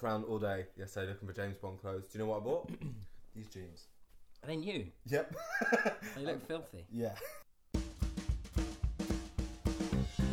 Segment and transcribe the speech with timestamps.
[0.00, 2.06] walked around all day yesterday looking for James Bond clothes.
[2.06, 2.70] Do you know what I bought?
[3.34, 3.86] These jeans.
[4.42, 4.86] Are they new?
[5.06, 5.34] Yep.
[6.16, 6.86] They look filthy.
[6.92, 7.14] yeah.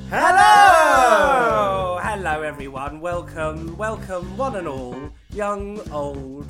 [0.09, 1.99] Hello!
[2.01, 3.01] Hello, everyone.
[3.01, 6.45] Welcome, welcome, one and all, young, old.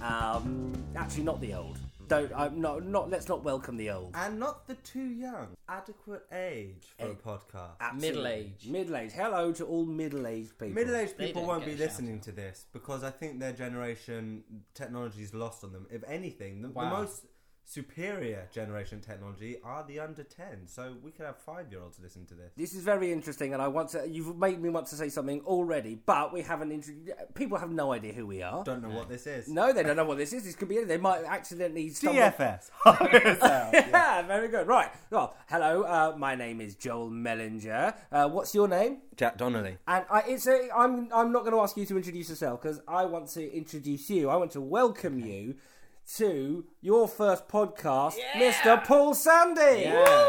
[0.00, 1.78] Um, actually, not the old.
[2.08, 2.32] Don't.
[2.34, 2.84] I'm not.
[2.84, 3.10] Not.
[3.10, 4.12] Let's not welcome the old.
[4.14, 5.48] And not the too young.
[5.68, 7.70] Adequate age for a Eh, podcast.
[7.80, 8.08] Absolutely.
[8.12, 8.66] Middle age.
[8.68, 9.12] Middle age.
[9.12, 10.74] Hello to all middle-aged people.
[10.74, 14.42] Middle-aged people won't be listening to this because I think their generation
[14.74, 15.86] technology is lost on them.
[15.90, 17.24] If anything, the, the most
[17.64, 20.66] superior generation technology are the under 10.
[20.66, 22.52] So we could have five-year-olds listen to this.
[22.56, 24.06] This is very interesting, and I want to.
[24.08, 26.72] You've made me want to say something already, but we haven't.
[26.72, 26.94] Intro-
[27.34, 28.62] people have no idea who we are.
[28.64, 29.48] Don't know what this is.
[29.48, 30.44] No, they don't know what this is.
[30.44, 30.76] This could be.
[30.76, 30.88] anything.
[30.88, 32.20] They might accidentally stumble.
[32.20, 32.70] DFS.
[33.72, 34.66] yeah, very good.
[34.66, 34.90] Right.
[35.10, 35.82] Well, hello.
[35.82, 37.94] Uh, my name is Joel Mellinger.
[38.12, 38.98] Uh, what's your name?
[39.16, 39.78] Jack Donnelly.
[39.86, 42.80] And I, it's a, I'm, I'm not going to ask you to introduce yourself because
[42.88, 44.28] I want to introduce you.
[44.28, 45.54] I want to welcome you
[46.16, 48.82] to your first podcast, Mr.
[48.84, 49.82] Paul Sandy.
[49.82, 50.28] Yeah.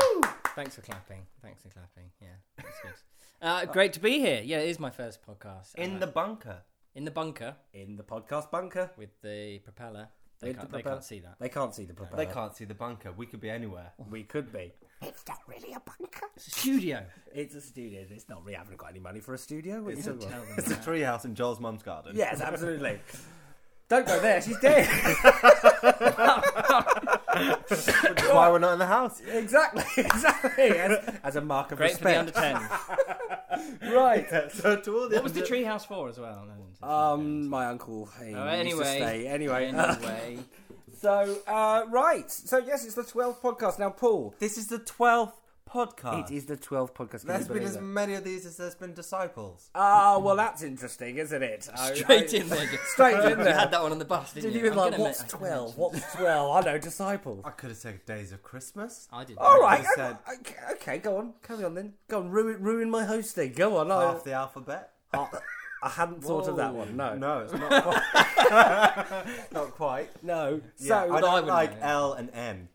[0.55, 1.21] Thanks for clapping.
[1.41, 2.11] Thanks for clapping.
[2.21, 2.93] Yeah, that's good.
[3.41, 4.41] Uh, great to be here.
[4.43, 5.75] Yeah, it is my first podcast.
[5.75, 6.61] In Uh, the bunker.
[6.95, 8.91] in the bunker In the podcast bunker.
[8.97, 10.07] with the propeller.
[10.39, 10.95] They, can't, the they propeller.
[10.95, 11.35] can't see that.
[11.39, 12.25] They can't see the propeller.
[12.25, 13.11] They can't see the bunker.
[13.11, 13.93] We could be anywhere.
[14.09, 14.73] We could be.
[15.01, 16.27] It's not really a bunker.
[16.35, 17.05] It's a studio.
[17.33, 18.05] It's a studio.
[18.09, 18.45] It's not.
[18.45, 19.81] We haven't got any money for a studio.
[19.81, 20.47] What you It's talking Tell about?
[20.47, 20.85] them It's a that.
[20.85, 22.13] treehouse in Joel's mum's garden.
[22.15, 22.99] Yes, absolutely.
[23.88, 24.41] Don't go there.
[24.41, 24.88] She's dead.
[27.69, 29.22] Which is why we're not in the house.
[29.31, 29.83] exactly.
[30.05, 30.69] Exactly.
[30.80, 32.38] As, as a mark of Great for the respect.
[32.38, 32.59] under
[33.92, 33.94] 10s.
[33.95, 34.52] right.
[34.52, 36.45] so to all the What was the under- treehouse for as well?
[36.81, 38.09] Um, my uncle.
[38.19, 38.97] He Oh, used to anyway.
[38.97, 39.27] stay.
[39.27, 39.66] Anyway.
[39.67, 40.38] Anyway.
[40.99, 42.30] so, uh, right.
[42.31, 43.77] So, yes, it's the 12th podcast.
[43.80, 45.33] Now, Paul, This is the 12th
[45.69, 46.30] podcast.
[46.30, 47.21] it is the 12th podcast.
[47.21, 47.81] Can There's you been believe as it?
[47.81, 49.69] many of these as there's been disciples.
[49.75, 51.67] Ah, well, that's interesting, isn't it?
[51.75, 52.67] I- Straight I- in there.
[52.85, 53.53] Straight in You there.
[53.58, 54.59] had that one on the bus, didn't Did you?
[54.61, 55.66] you even I'm like, gonna what's ma- I can 12?
[55.66, 56.55] mention- What's 12?
[56.55, 57.41] I know, disciples.
[57.45, 59.08] I could have said Days of Christmas.
[59.11, 59.38] I did.
[59.38, 59.81] All right.
[59.81, 61.33] I- said- okay, okay, go on.
[61.43, 61.93] Carry on then.
[62.08, 62.30] Go on.
[62.30, 63.53] Ruin, ruin my hosting.
[63.53, 63.92] Go on.
[63.92, 64.92] I, Half the alphabet.
[65.14, 65.27] I,
[65.83, 66.95] I hadn't thought of that one.
[66.97, 67.15] No.
[67.15, 69.26] No, it's not quite.
[69.52, 70.23] not quite.
[70.23, 70.61] No.
[70.77, 71.86] Yeah, So, I I don't wouldn't like know.
[71.87, 72.70] L and N.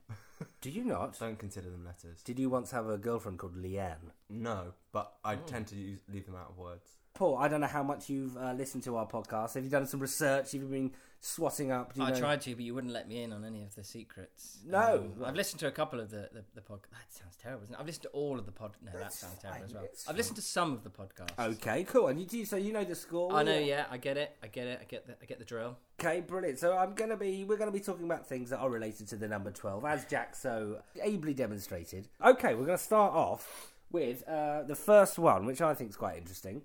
[0.60, 1.19] do you not?
[1.19, 2.22] Don't consider them letters.
[2.22, 4.12] Did you once have a girlfriend called Leanne?
[4.28, 5.47] No, but I hmm.
[5.47, 6.98] tend to use, leave them out of words.
[7.21, 9.53] Paul, I don't know how much you've uh, listened to our podcast.
[9.53, 10.53] Have you done some research?
[10.53, 11.93] Have you been swatting up?
[11.95, 12.19] You I know?
[12.19, 14.61] tried to, but you wouldn't let me in on any of the secrets.
[14.67, 15.11] No.
[15.19, 16.81] Um, I've listened to a couple of the the, the pod.
[16.91, 17.65] That sounds terrible.
[17.65, 17.79] Isn't it?
[17.79, 18.71] I've listened to all of the pod.
[18.83, 19.85] No, that sounds terrible as well.
[20.09, 21.39] I've listened to some of the podcasts.
[21.39, 22.07] Okay, cool.
[22.07, 23.35] And you do so you know the score.
[23.35, 23.59] I know.
[23.59, 24.35] Yeah, I get it.
[24.43, 24.79] I get it.
[24.81, 25.77] I get the I get the drill.
[26.01, 26.59] Okay, brilliant.
[26.59, 29.29] So I'm gonna be we're gonna be talking about things that are related to the
[29.29, 32.09] number twelve, as Jack so ably demonstrated.
[32.25, 36.17] Okay, we're gonna start off with uh, the first one, which I think is quite
[36.17, 36.63] interesting.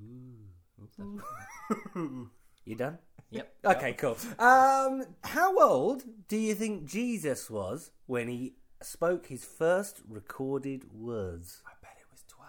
[2.64, 2.98] You done?
[3.30, 3.52] Yep.
[3.64, 4.16] Okay, cool.
[4.38, 11.62] Um, how old do you think Jesus was when he spoke his first recorded words?
[11.66, 12.46] I bet it was 12.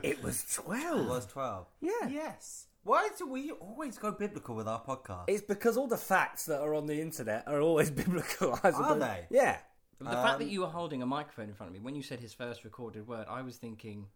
[0.04, 1.08] It was It twelve.
[1.08, 1.66] was 12.
[1.80, 1.90] Yeah.
[2.08, 2.66] Yes.
[2.84, 5.24] Why do we always go biblical with our podcast?
[5.26, 8.52] It's because all the facts that are on the internet are always biblical.
[8.62, 9.00] I suppose.
[9.00, 9.26] they?
[9.30, 9.58] Yeah.
[9.98, 11.96] But the fact that Um, you were holding a microphone in front of me when
[11.96, 14.06] you said his first recorded word, I was thinking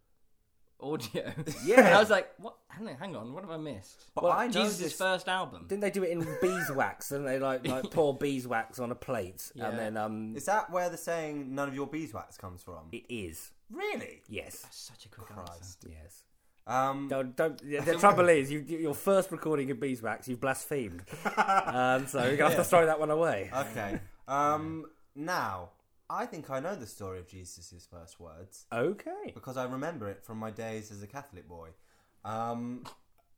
[0.83, 1.33] audio.
[1.65, 1.79] Yeah.
[1.81, 2.57] and I was like, what?
[2.69, 3.33] Hang on, hang on.
[3.33, 4.01] What have I missed?
[4.15, 5.67] But Well, I know Jesus' this- first album.
[5.69, 7.09] Didn't they do it in beeswax?
[7.11, 9.69] Didn't they like like pour beeswax on a plate Yeah.
[9.69, 12.89] and then um Is that where the saying "none of your beeswax" comes from?
[12.93, 14.23] it is Really?
[14.29, 15.79] yes That's Such a quick Christ.
[15.85, 15.89] answer.
[16.03, 16.23] yes.
[16.67, 17.59] Um, Don't don't.
[17.59, 21.03] The, the trouble is, you your first recording of beeswax, you've blasphemed,
[21.37, 23.51] um, so you're gonna have to throw that one away.
[23.53, 23.99] okay.
[24.29, 24.85] Um,
[25.17, 25.71] now,
[26.13, 29.31] I think I know the story of Jesus' first words Okay.
[29.33, 31.69] because I remember it from my days as a Catholic boy.
[32.25, 32.85] Um,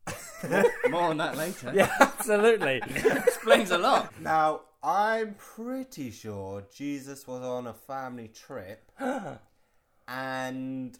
[0.91, 1.71] More on that later.
[1.75, 2.81] Yeah, absolutely.
[2.95, 4.19] Explains a lot.
[4.21, 8.91] now, I'm pretty sure Jesus was on a family trip,
[10.09, 10.99] and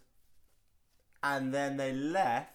[1.23, 2.52] and then they left,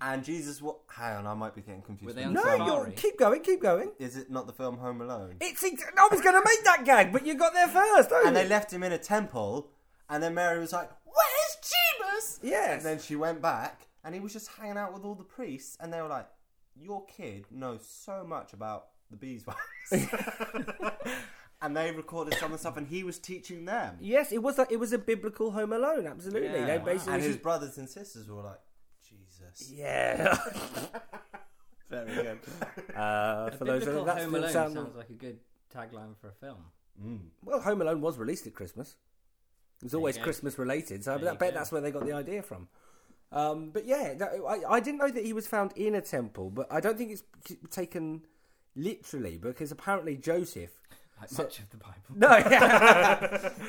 [0.00, 0.60] and Jesus.
[0.60, 0.78] What?
[0.88, 2.14] Hang on, I might be getting confused.
[2.16, 2.92] Were they on no, you're, Sorry.
[2.92, 3.92] keep going, keep going.
[3.98, 5.36] Is it not the film Home Alone?
[5.40, 5.62] It's.
[5.62, 8.10] ex- I was going to make that gag, but you got there first.
[8.10, 8.42] don't and you?
[8.42, 9.70] they left him in a temple,
[10.08, 12.76] and then Mary was like, "Where's Jeebus?" Yes.
[12.76, 15.76] And then she went back, and he was just hanging out with all the priests,
[15.80, 16.26] and they were like,
[16.74, 19.60] "Your kid knows so much about the beeswax."
[21.62, 23.96] and they recorded some of the stuff, and he was teaching them.
[24.00, 24.58] Yes, it was.
[24.58, 26.06] A, it was a biblical Home Alone.
[26.06, 26.48] Absolutely.
[26.48, 26.84] Yeah, they wow.
[26.84, 27.14] basically.
[27.14, 28.60] And his brothers and sisters were like,
[29.58, 30.36] "Jesus." yeah.
[31.90, 32.38] Very good.
[32.96, 34.74] Uh, for those Biblical of that's Home Alone sound.
[34.74, 35.38] sounds like a good
[35.74, 36.56] tagline for a film.
[37.04, 37.18] Mm.
[37.44, 38.96] Well, Home Alone was released at Christmas.
[39.82, 40.16] It was always.
[40.16, 41.50] Christmas related, so I bet go.
[41.50, 42.68] that's where they got the idea from.
[43.32, 46.48] Um, but yeah, that, I, I didn't know that he was found in a temple,
[46.48, 47.22] but I don't think it's
[47.70, 48.22] taken
[48.74, 50.70] literally because apparently Joseph.
[51.20, 52.14] Like So- much of the Bible.
[52.14, 52.38] No,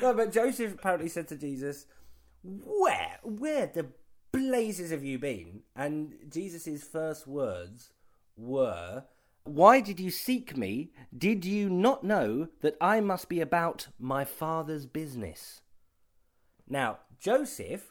[0.00, 1.84] no, but Joseph apparently said to Jesus,
[2.42, 3.86] "Where, where the
[4.32, 7.90] blazes have you been?" And Jesus' first words
[8.36, 9.04] were,
[9.44, 10.92] "Why did you seek me?
[11.16, 15.60] Did you not know that I must be about my father's business?"
[16.68, 17.88] Now, Joseph,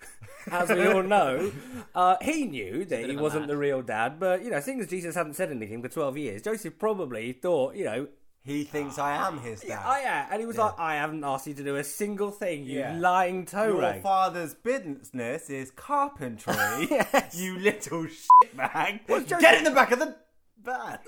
[0.51, 1.51] as we all know,
[1.95, 5.15] uh, he knew that he wasn't the real dad, but you know, seeing as Jesus
[5.15, 8.07] hadn't said anything for twelve years, Joseph probably thought, you know,
[8.47, 9.67] He thinks I am his dad.
[9.69, 10.63] yeah, oh yeah, and he was Yeah.
[10.67, 12.97] like, I haven't asked you to do a single thing, you Yeah.
[12.97, 14.01] lying toe Your rag.
[14.01, 16.53] father's business is carpentry.
[16.89, 17.35] Yes.
[17.35, 19.01] You little shitbag.
[19.07, 20.15] Joseph- Get in the back of the
[20.63, 20.99] van.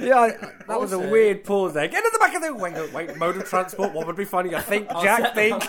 [0.00, 0.36] yeah, I-
[0.68, 1.88] that was a Also- weird pause there.
[1.88, 3.92] Get in the back of the wait, wait, mode of transport.
[3.92, 4.54] What would be funny?
[4.54, 5.62] I think Jack think.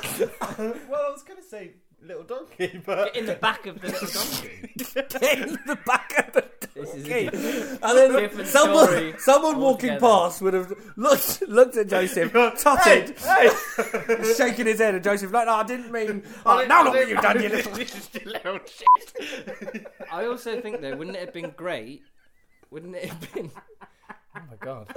[0.90, 1.74] well, I was going to say
[2.06, 4.72] little donkey, but In the back of the little donkey.
[4.78, 7.28] Get in the back of the This is donkey.
[7.28, 10.00] a And then different someone, story someone walking altogether.
[10.00, 13.16] past would have looked looked at Joseph, totted,
[14.38, 16.24] shaking his head, and Joseph like, "No, I didn't mean.
[16.46, 19.88] Oh, now look what you've done, you little." little shit.
[20.12, 22.04] I also think though, wouldn't it have been great?
[22.72, 23.52] Wouldn't it have been?
[24.36, 24.94] Oh my god!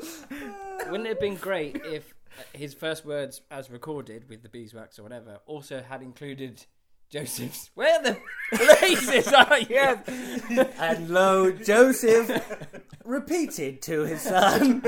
[0.91, 2.15] Wouldn't it have been great if
[2.53, 6.65] his first words, as recorded with the beeswax or whatever, also had included
[7.11, 7.71] Joseph's?
[7.75, 8.17] Where the
[8.53, 9.67] blazes are you?
[9.71, 10.09] Yes.
[10.79, 12.31] And lo, Joseph
[13.05, 14.81] repeated to his son,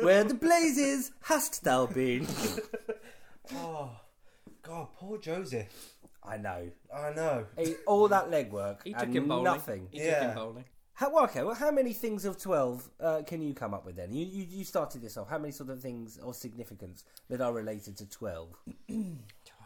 [0.00, 2.26] Where the blazes hast thou been?
[3.54, 3.90] Oh,
[4.62, 5.68] God, poor Joseph.
[6.22, 6.70] I know.
[6.94, 7.46] I know.
[7.58, 9.44] He- all that legwork He took and him bowling.
[9.44, 9.88] nothing.
[9.90, 10.28] He took Yeah.
[10.28, 10.64] him bowling.
[10.92, 13.96] How, well, okay, well, how many things of 12 uh, can you come up with
[13.96, 14.12] then?
[14.12, 15.30] You, you, you started this off.
[15.30, 18.48] How many sort of things or significance that are related to 12?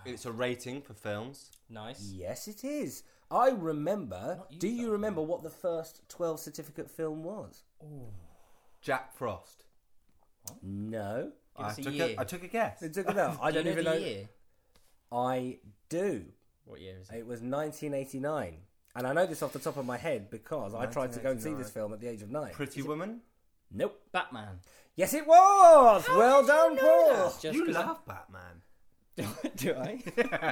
[0.07, 1.51] It's a rating for films.
[1.71, 2.11] Nice.
[2.15, 3.03] Yes, it is.
[3.31, 4.37] I remember.
[4.39, 4.93] Not you, Do you though.
[4.93, 7.63] remember what the first 12 certificate film was?
[8.81, 9.65] Jack Frost.
[10.63, 11.33] No.
[11.57, 12.15] Give I us a took, year.
[12.19, 12.83] a, I took a guess.
[12.83, 13.39] It took it out.
[13.43, 13.97] I Do you don't even the know.
[13.97, 14.29] year.
[15.13, 15.59] I
[15.89, 16.25] do.
[16.65, 17.17] What year is it?
[17.19, 18.57] It was 1989.
[18.97, 21.31] And I know this off the top of my head because I tried to go
[21.31, 21.63] and see 1989.
[21.63, 22.53] this film at the age of nine.
[22.53, 23.21] Pretty Woman.
[23.73, 24.01] Nope.
[24.13, 24.61] Batman.
[24.97, 26.05] Yes, it was.
[26.09, 27.35] well done, Paul.
[27.41, 28.54] Just you 'cause I- love Batman.
[29.57, 30.03] Do I?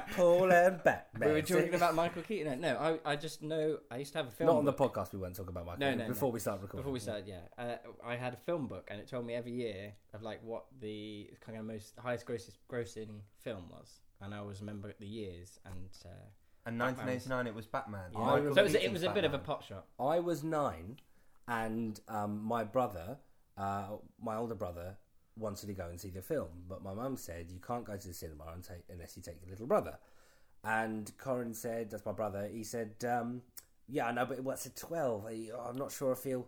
[0.16, 1.28] Paul and Batman.
[1.28, 2.60] we were talking about Michael Keaton.
[2.60, 4.46] No, I, I just know I used to have a film.
[4.46, 4.94] Not on the book.
[4.94, 5.12] podcast.
[5.12, 5.80] We won't talk about Michael.
[5.80, 6.34] No, no, Before no.
[6.34, 6.82] we start recording.
[6.82, 7.76] Before we started, yeah, uh,
[8.06, 11.30] I had a film book, and it told me every year of like what the
[11.44, 13.08] kind of most highest grossing, grossing
[13.40, 15.58] film was, and I always remember the years.
[15.64, 16.08] And uh,
[16.66, 18.10] And 1989, it was Batman.
[18.14, 19.86] I so it was, it was a bit of a pot shot.
[19.98, 20.98] I was nine,
[21.48, 23.18] and um, my brother,
[23.58, 23.86] uh,
[24.20, 24.96] my older brother,
[25.36, 28.08] wanted to go and see the film, but my mum said you can't go to
[28.08, 29.98] the cinema take, unless you take your little brother.
[30.64, 33.42] And Corin said, "That's my brother." He said, um,
[33.88, 35.26] "Yeah, I know, but what's a twelve?
[35.26, 36.46] I'm not sure I feel."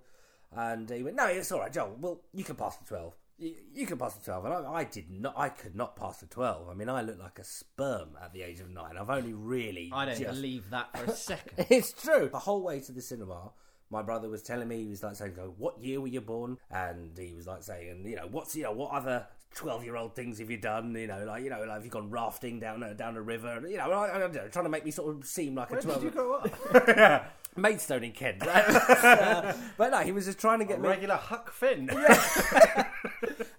[0.53, 1.97] And he went, "No, it's all right, Joel.
[2.01, 3.15] Well, you can pass the twelve.
[3.39, 5.35] You, you can pass the twelve." And I, I did not.
[5.37, 6.69] I could not pass the twelve.
[6.69, 8.97] I mean, I look like a sperm at the age of nine.
[8.97, 9.91] I've only really.
[9.93, 11.67] I don't just believe that for a second.
[11.71, 12.29] it's true.
[12.31, 13.51] The whole way to the cinema,
[13.94, 16.58] my brother was telling me he was like saying, "Go, what year were you born?"
[16.70, 20.41] And he was like saying, "And you know, what's you know, what other twelve-year-old things
[20.41, 20.94] have you done?
[20.94, 23.62] You know, like you know, like have you gone rafting down a, down a river?
[23.67, 25.81] You know, I, I don't know, trying to make me sort of seem like a
[25.81, 26.02] twelve.
[26.02, 27.32] Did you grow up?
[27.56, 30.88] Maidstone in Kent, Uh, but no, he was just trying to get me.
[30.88, 31.88] Regular Huck Finn.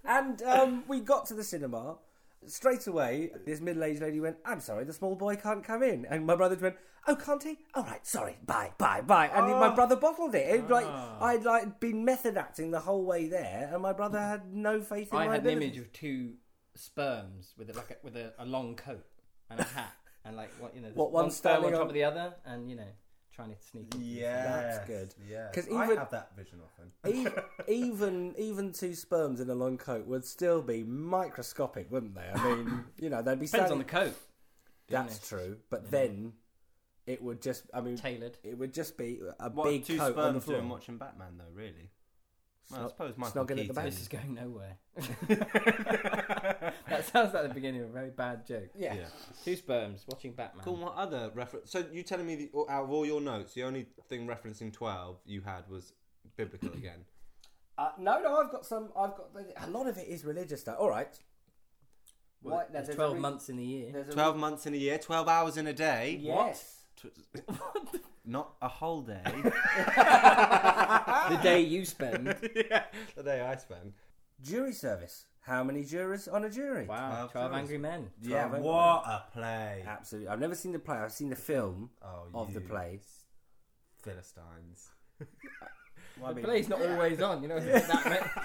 [0.04, 1.96] And um, we got to the cinema.
[2.48, 6.26] Straight away, this middle-aged lady went, "I'm sorry, the small boy can't come in." And
[6.26, 6.76] my brother went,
[7.08, 7.60] "Oh, can't he?
[7.74, 9.76] All right, sorry, bye, bye, bye." And my ah.
[9.76, 10.48] brother bottled it.
[10.48, 11.24] it like ah.
[11.24, 15.12] I'd like been method acting the whole way there, and my brother had no faith
[15.12, 16.34] in I my had an image of two
[16.76, 19.06] sperms with a, like a, with a, a long coat
[19.50, 21.88] and a hat, and like what you know, What, one one sperm on top on-
[21.88, 22.92] of the other, and you know,
[23.36, 23.84] trying to sneak.
[23.86, 25.14] into the Yeah, That's good.
[25.30, 26.92] Yeah, 'Cause I even- have that vision often.
[27.68, 32.30] E- even even two sperms in a long coat would still be microscopic, wouldn't they?
[32.34, 34.16] I mean, you know, they'd be Depends on the coat.
[34.88, 36.34] That's true, but then
[37.08, 37.64] it would just.
[37.74, 38.38] I mean, Tailored.
[38.44, 40.58] it would just be a What big two coat on the sperms floor.
[40.58, 41.52] doing watching Batman though?
[41.54, 41.90] Really?
[42.72, 43.76] Well, I Snog- suppose Michael snogging at the Keaton.
[43.76, 43.86] back.
[43.86, 44.78] This is going nowhere.
[46.90, 48.70] that sounds like the beginning of a very bad joke.
[48.76, 48.94] Yeah.
[48.96, 49.06] Yeah.
[49.44, 50.64] Two sperms watching Batman.
[50.64, 50.78] Cool.
[50.78, 51.72] What other reference?
[51.72, 55.18] So you telling me the, out of all your notes, the only thing referencing twelve
[55.26, 55.94] you had was
[56.38, 57.06] biblical again?
[57.78, 58.90] Uh, no, no, I've got some.
[58.98, 59.30] I've got
[59.68, 60.78] a lot of it is religious stuff.
[60.80, 61.14] All right.
[62.42, 63.92] Well, Right, now there's there's a 12 re- months in the year.
[63.92, 66.20] There's a Twelve months in a year, twelve hours in a day.
[66.22, 66.82] Yes.
[66.96, 67.08] Tw-
[68.28, 69.22] Not a whole day.
[71.46, 72.36] the day you spend.
[72.56, 72.84] yeah,
[73.16, 73.94] the day I spend.
[74.42, 76.86] Jury service How many jurors on a jury?
[76.88, 77.60] Wow, 12 12 jurors.
[77.62, 78.10] Angry Men.
[78.22, 79.84] Yeah, Twelve what a play!
[79.88, 80.30] Absolutely.
[80.30, 80.98] I've never seen the play.
[80.98, 83.00] I've seen the film Oh, of the you play.
[84.04, 84.90] Philistines.
[86.18, 87.60] Well, I The mean- play's not always on, you know.
[87.60, 87.90] That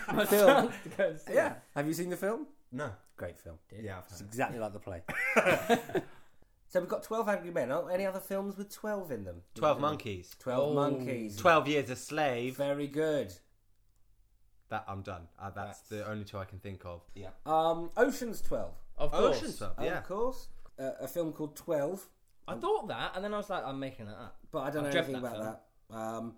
[0.09, 0.47] much, much Film.
[0.49, 1.53] chance to go and see Yeah.
[1.53, 1.57] it.
[1.77, 2.49] Have you seen the film?
[2.73, 2.91] No.
[3.17, 3.59] Great film.
[3.81, 4.27] Yeah, I've It's heard.
[4.29, 5.03] exactly like the play.
[6.71, 7.71] So we've got 12 Angry Men.
[7.71, 9.43] Are any other films with 12 in them?
[9.55, 10.35] Twelve Monkeys.
[10.39, 10.75] 12 Oh.
[10.75, 11.37] Monkeys.
[11.37, 12.57] Twelve Years a Slave.
[12.57, 13.35] Very good.
[14.71, 15.23] That I'm done.
[15.39, 17.03] Uh, that's, the only two I can think of.
[17.15, 17.31] Yeah.
[17.45, 18.73] Um, Ocean's 12.
[18.99, 19.37] Of course.
[19.39, 19.75] Ocean's Twelve.
[19.79, 19.99] Oh, Yeah.
[19.99, 20.49] Of course.
[20.79, 22.09] Uh, a film called 12.
[22.49, 24.37] I thought that, and then I was like, I'm making that up.
[24.51, 25.61] But I don't I've know dreamt anything that about
[25.91, 25.97] that.
[25.97, 26.35] Um,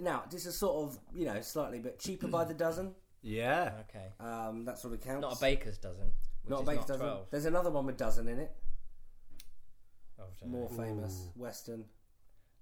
[0.00, 2.94] now, this is sort of, you know, slightly bit cheaper by the dozen.
[3.22, 3.72] Yeah.
[3.88, 4.06] Okay.
[4.20, 5.22] Um, that sort of counts.
[5.22, 6.06] Not a baker's dozen.
[6.44, 7.06] Which Not a is baker's not dozen.
[7.06, 7.26] 12.
[7.30, 8.52] There's another one with dozen in it.
[10.24, 10.52] Oh, I know.
[10.58, 11.28] More famous.
[11.36, 11.84] Western.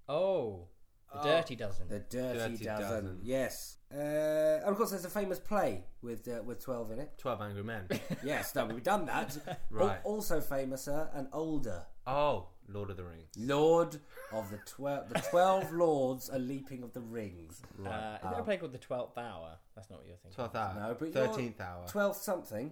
[0.09, 0.67] Oh,
[1.11, 1.23] the Oh.
[1.23, 1.87] Dirty Dozen.
[1.89, 3.05] The Dirty, Dirty Dozen.
[3.05, 3.19] Dozen.
[3.23, 3.77] Yes.
[3.93, 7.11] Uh, and of course, there's a famous play with uh, with 12 in it.
[7.19, 7.87] Twelve Angry Men.
[8.23, 9.37] Yes, no, we've done that.
[9.69, 9.97] Right.
[10.03, 11.83] Al- also famouser and older.
[12.07, 13.27] oh, Lord of the Rings.
[13.37, 13.99] Lord
[14.31, 17.61] of the twelve, the twelve lords are leaping of the rings.
[17.77, 19.57] Uh, is there a play called The Twelfth Hour?
[19.75, 20.35] That's not what you're thinking.
[20.35, 20.73] Twelfth hour.
[20.75, 21.85] No, but Thirteenth hour.
[21.87, 22.71] Twelve something.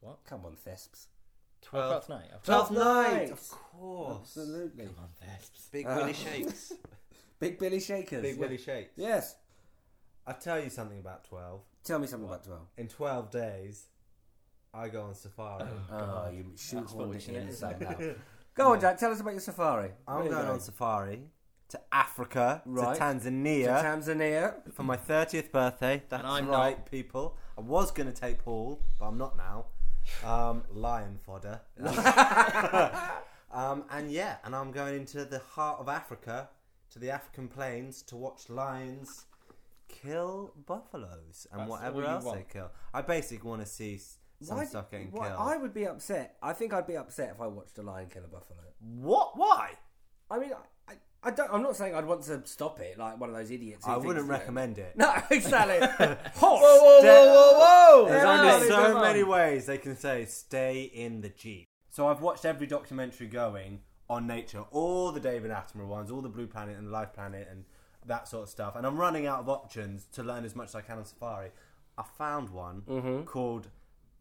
[0.00, 0.18] What?
[0.26, 1.06] Come on, Thesps.
[1.66, 1.90] Oh, Twelve.
[2.06, 2.30] Twelfth Night.
[2.34, 3.12] of Twelfth Twelfth Night.
[3.12, 3.30] night.
[3.32, 4.16] Of course.
[4.20, 4.84] Absolutely.
[4.86, 5.70] Come on, Thesps.
[5.72, 6.72] Big Uh, Willie Shakes.
[7.40, 8.22] Big Billy Shakers.
[8.22, 8.40] Big yeah.
[8.40, 8.92] Willie Shakes.
[8.96, 9.36] Yes.
[10.26, 11.60] I'll tell you something about twelve.
[11.84, 12.66] Tell me something about twelve.
[12.78, 13.86] In twelve days,
[14.72, 15.66] I go on safari.
[15.90, 17.94] Oh, you shoehorned it foolish, in isn't somehow.
[18.54, 18.98] Go on, Jack.
[18.98, 19.90] Tell us about your safari.
[20.08, 21.24] I'm Where you going on safari
[21.70, 22.94] to Africa, Right.
[22.96, 23.64] to Tanzania.
[23.64, 24.72] to Tanzania Tanzania.
[24.72, 26.02] for my 30th birthday.
[26.08, 26.90] That's I'm right, not.
[26.90, 27.36] people.
[27.58, 29.66] I was going to take Paul, but I'm not now.
[30.24, 31.60] Um, lion fodder.
[33.52, 36.48] um, and yeah, and I'm going into the heart of Africa,
[36.90, 39.26] to the African plains, to watch lions
[39.88, 42.38] kill buffaloes and That's whatever all you else want.
[42.38, 42.70] they kill.
[42.92, 45.40] I basically want to see s- some Why- stuff getting why- killed.
[45.40, 46.36] I would be upset.
[46.42, 48.58] I think I'd be upset if I watched a lion kill a buffalo.
[48.80, 49.36] What?
[49.36, 49.70] Why?
[50.30, 50.56] I mean, I,
[51.24, 51.52] I, don't.
[51.52, 53.84] I'm not saying I'd want to stop it like one of those idiots.
[53.84, 54.96] who I thinks, wouldn't recommend it.
[54.96, 55.78] No, exactly.
[56.34, 56.60] Horse.
[56.62, 58.02] whoa, whoa!
[58.02, 59.02] whoa, There's Yeah, only come so on.
[59.02, 61.66] many ways they can say stay in the jeep.
[61.90, 66.28] So I've watched every documentary going on nature, all the David Attenborough ones, all the
[66.28, 67.64] Blue Planet and the Life Planet and
[68.06, 68.76] that sort of stuff.
[68.76, 71.50] And I'm running out of options to learn as much as I can on Safari.
[71.96, 73.22] I found one Mm-hmm.
[73.22, 73.68] called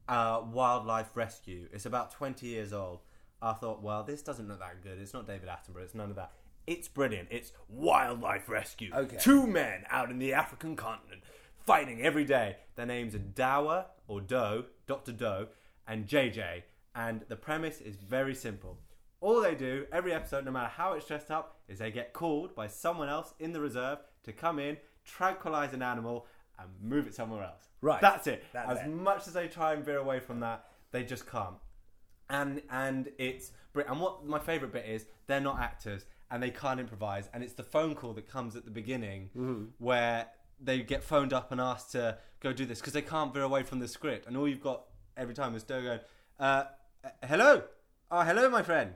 [0.07, 1.67] uh, Wildlife Rescue.
[1.73, 3.01] It's about 20 years old.
[3.41, 4.99] I thought, well, this doesn't look that good.
[5.01, 5.83] It's not David Attenborough.
[5.83, 6.31] It's none of that.
[6.65, 7.27] It's brilliant.
[7.31, 8.91] It's Wildlife Rescue.
[8.93, 9.17] Okay.
[9.19, 11.21] Two men out in the African continent
[11.65, 12.57] fighting every day.
[12.75, 15.11] Their names are Dower or Doe, Dr.
[15.11, 15.47] Doe,
[15.87, 16.63] and JJ.
[16.95, 18.77] And the premise is very simple.
[19.19, 22.55] All they do every episode, no matter how it's dressed up, is they get called
[22.55, 26.27] by someone else in the reserve to come in, tranquilize an animal,
[26.59, 27.69] and move it somewhere else.
[27.81, 28.01] Right.
[28.01, 28.43] That's it.
[28.53, 28.89] That's as it.
[28.89, 31.55] much as they try and veer away from that, they just can't.
[32.29, 36.79] And and it's and what my favorite bit is they're not actors and they can't
[36.81, 39.63] improvise and it's the phone call that comes at the beginning Mm-hmm.
[39.77, 40.27] where
[40.59, 43.63] they get phoned up and asked to go do this because they can't veer away
[43.63, 44.83] from the script and all you've got
[45.15, 45.99] every time is Doe going,
[46.39, 46.63] uh,
[47.03, 47.63] uh, "Hello,
[48.11, 48.93] oh hello, my friend.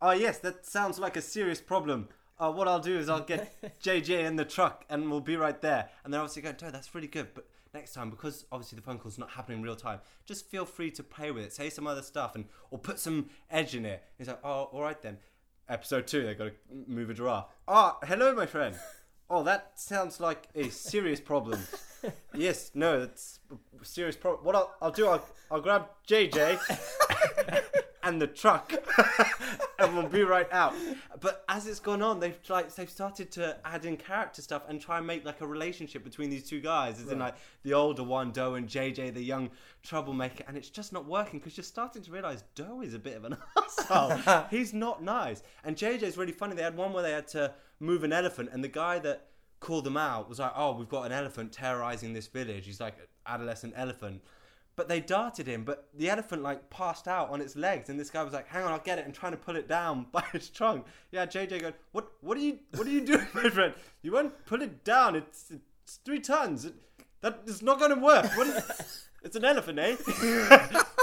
[0.00, 2.08] Oh yes, that sounds like a serious problem.
[2.38, 5.60] Uh, what I'll do is I'll get JJ in the truck and we'll be right
[5.60, 8.82] there." And they're obviously going, "Doe, that's really good, but." Next time, because obviously the
[8.82, 11.52] phone call's not happening in real time, just feel free to play with it.
[11.52, 14.02] Say some other stuff and or put some edge in it.
[14.18, 15.18] He's like, oh, all right then.
[15.70, 16.52] Episode two, they've got to
[16.88, 17.46] move a giraffe.
[17.68, 18.74] Ah, hello, my friend.
[19.32, 21.60] Oh, that sounds like a serious problem.
[22.34, 23.38] yes, no, that's
[23.80, 24.44] a serious problem.
[24.44, 26.58] What I'll, I'll do, I'll, I'll grab JJ
[28.02, 28.72] and the truck,
[29.80, 30.74] and we'll be right out.
[31.20, 34.80] But as it's gone on, they've like they've started to add in character stuff and
[34.80, 38.02] try and make like a relationship between these two guys, as in like the older
[38.02, 39.50] one, Doe, and JJ, the young
[39.82, 43.16] troublemaker, and it's just not working because you're starting to realize Doe is a bit
[43.16, 44.44] of an asshole.
[44.50, 46.54] He's not nice, and JJ's really funny.
[46.54, 49.26] They had one where they had to move an elephant, and the guy that
[49.60, 52.98] called them out was like, "Oh, we've got an elephant terrorizing this village." He's like
[52.98, 54.22] an adolescent elephant.
[54.80, 58.08] But they darted him, but the elephant like passed out on its legs, and this
[58.08, 60.24] guy was like, "Hang on, I'll get it," and trying to pull it down by
[60.32, 60.86] its trunk.
[61.12, 62.10] Yeah, JJ going, "What?
[62.22, 62.60] What are you?
[62.74, 63.74] What are you doing, my friend?
[64.00, 65.16] You won't pull it down.
[65.16, 65.52] It's
[65.84, 66.64] it's three tons.
[66.64, 66.72] It,
[67.20, 68.24] that is not going to work.
[68.24, 69.96] Is, it's an elephant, eh?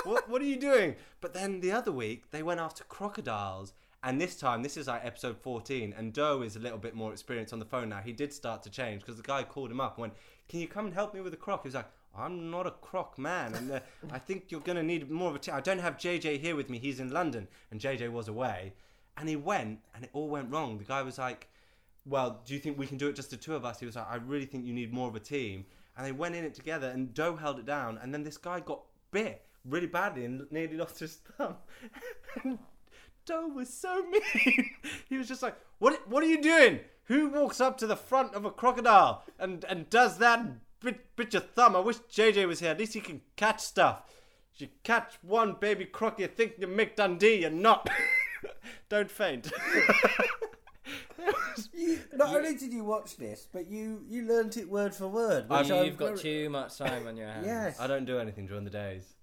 [0.06, 0.28] what?
[0.28, 4.38] What are you doing?" But then the other week they went after crocodiles, and this
[4.38, 7.60] time this is like episode fourteen, and Doe is a little bit more experienced on
[7.60, 8.00] the phone now.
[8.00, 10.14] He did start to change because the guy called him up and went,
[10.50, 11.86] "Can you come and help me with the croc?" He was like.
[12.18, 13.80] I'm not a croc man, and uh,
[14.12, 15.40] I think you're going to need more of a.
[15.40, 16.80] T- I don't have JJ here with me.
[16.80, 18.74] He's in London, and JJ was away,
[19.18, 20.78] and he went, and it all went wrong.
[20.78, 21.48] The guy was like,
[22.06, 23.96] "Well, do you think we can do it just the two of us?" He was
[23.96, 26.54] like, "I really think you need more of a team." And they went in it
[26.54, 28.82] together, and Doe held it down, and then this guy got
[29.12, 31.56] bit really badly and nearly lost his thumb.
[32.44, 32.60] And
[33.26, 34.70] Doe was so mean.
[35.10, 36.08] he was just like, "What?
[36.08, 36.80] What are you doing?
[37.06, 40.46] Who walks up to the front of a crocodile and and does that?
[40.84, 41.76] And Bit, bit your thumb.
[41.76, 42.72] I wish JJ was here.
[42.72, 44.04] At least he can catch stuff.
[44.56, 47.42] If You catch one baby croc, you think you're Mick Dundee.
[47.42, 47.90] You're not.
[48.90, 49.52] Don't faint.
[51.74, 55.50] You, not only did you watch this, but you you learnt it word for word.
[55.50, 57.46] Which I'm You've got very- too much time on your hands.
[57.48, 57.80] Yes.
[57.80, 59.16] I don't do anything during the days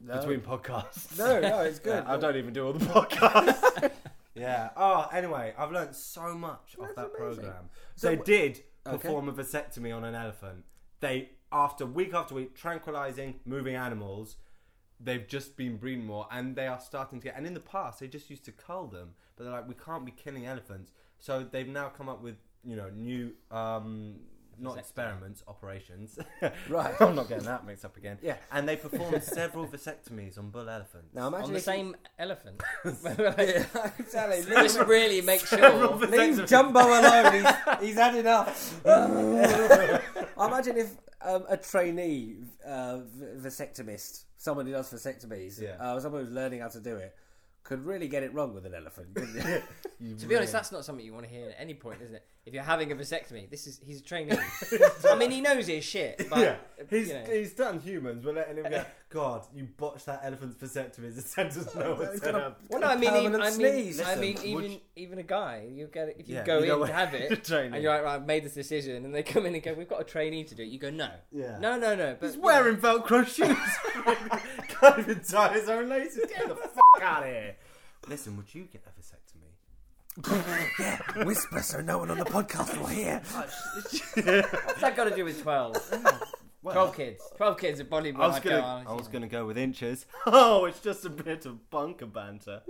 [0.00, 0.18] No.
[0.18, 1.18] between podcasts.
[1.18, 2.04] No, no, it's good.
[2.04, 3.90] Yeah, I don't even do all the podcasts.
[4.34, 4.68] yeah.
[4.76, 7.16] Oh, anyway, I've learned so much off that amazing.
[7.16, 7.70] program.
[7.96, 8.96] So they wh- did Okay.
[8.98, 10.64] perform a vasectomy on an elephant.
[11.00, 14.36] They, after week after week, tranquilizing moving animals.
[15.00, 17.36] They've just been breeding more, and they are starting to get.
[17.36, 20.04] And in the past, they just used to cull them, but they're like, we can't
[20.04, 20.90] be killing elephants.
[21.20, 24.16] So they've now come up with, you know, new, um,
[24.60, 24.78] not Vasectomy.
[24.80, 26.18] experiments, operations.
[26.68, 26.94] Right.
[27.00, 28.18] I'm not getting that mixed up again.
[28.22, 28.36] Yeah.
[28.52, 31.14] And they performed several vasectomies on bull elephants.
[31.14, 32.60] Now imagine On the if same elephit.
[32.84, 34.42] Yeah, exactly.
[34.54, 35.96] Just really make sure.
[36.06, 36.46] Leave.
[36.46, 37.32] Jumbo alone.
[37.34, 38.80] He's, he's had enough.
[38.86, 40.90] I imagine if
[41.22, 42.36] um, a trainee
[42.66, 42.98] uh,
[43.38, 45.76] vasectomist, someone who does vasectomies, Yeah.
[45.80, 47.14] uh, someone who's learning how to do it,
[47.68, 49.14] could really get it wrong with an elephant.
[49.14, 49.62] couldn't you?
[50.00, 52.14] You To be honest, that's not something you want to hear at any point, isn't
[52.14, 52.24] it?
[52.46, 54.38] If you're having a vasectomy, this is he's a trainee.
[55.10, 56.56] I mean, he knows his shit, but yeah,
[56.88, 57.24] he's you know.
[57.30, 58.24] he's done humans.
[58.24, 58.84] We're letting him go.
[59.10, 61.14] God, you botched that elephant's vasectomy.
[61.14, 62.60] The sentence no one He's said up.
[62.68, 64.00] Well, no, I mean, even, I mean.
[64.06, 66.80] I mean, even would even a guy, you get if you Yeah, go you in
[66.80, 67.74] know to have the it, trainee.
[67.74, 69.88] and you're like, right, I've made this decision, and they come in and go, we've
[69.88, 70.68] got a trainee to do it.
[70.68, 71.58] You go, no, Yeah.
[71.58, 72.16] no, no, no.
[72.18, 73.56] But He's you wearing Velcro shoes.
[74.68, 76.24] Can't even tie his own laces.
[76.30, 76.54] Get the
[76.98, 77.56] fuck out of here.
[78.08, 79.48] Listen, would you get a vasectomy?
[80.80, 83.22] yeah, whisper so no one on the podcast will hear.
[84.24, 85.76] know, what's that got to do with twelve?
[86.62, 88.16] Twelve kids, twelve kids at Bollywood.
[88.16, 90.06] I was I'd gonna, oh, I was gonna go with inches.
[90.26, 92.62] Oh, it's just a bit of bunker banter.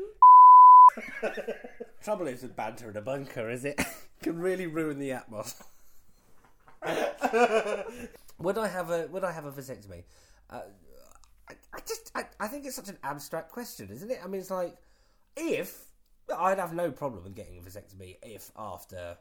[2.02, 3.80] Trouble is with banter in a bunker, is it?
[4.22, 5.66] Can really ruin the atmosphere.
[8.38, 10.02] would I have a Would I have a vasectomy?
[10.50, 10.87] Uh, I, I just
[12.40, 14.20] I, think it's such an abstract question, isn't it?
[14.22, 14.76] I mean, it's like
[15.36, 15.84] if
[16.36, 19.16] I'd have no problem with getting a vasectomy if after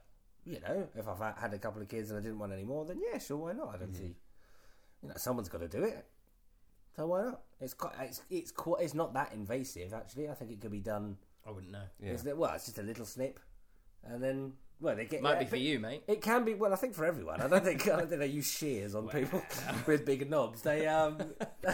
[0.45, 2.85] you know if I've had a couple of kids and I didn't want any more,
[2.85, 3.73] then yeah, sure, why not?
[3.73, 4.15] I don't see.
[5.03, 6.05] You know, someone's got to do it.
[6.95, 7.41] So why not?
[7.61, 10.29] It's quite, it's it's quite, it's not that invasive actually.
[10.29, 11.17] I think it could be done.
[11.45, 11.83] I wouldn't know.
[12.01, 12.13] Yeah.
[12.13, 12.37] Isn't it?
[12.37, 13.39] Well, it's just a little snip,
[14.03, 15.21] and then well, they get.
[15.21, 16.03] Might yeah, be for you, mate.
[16.07, 16.53] It can be.
[16.53, 17.41] Well, I think for everyone.
[17.41, 17.87] I don't think.
[17.87, 19.41] I don't think they use shears on people
[19.87, 20.61] with big knobs.
[20.61, 21.17] They um.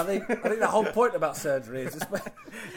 [0.00, 0.30] I think.
[0.30, 2.06] I think the whole point about surgery is just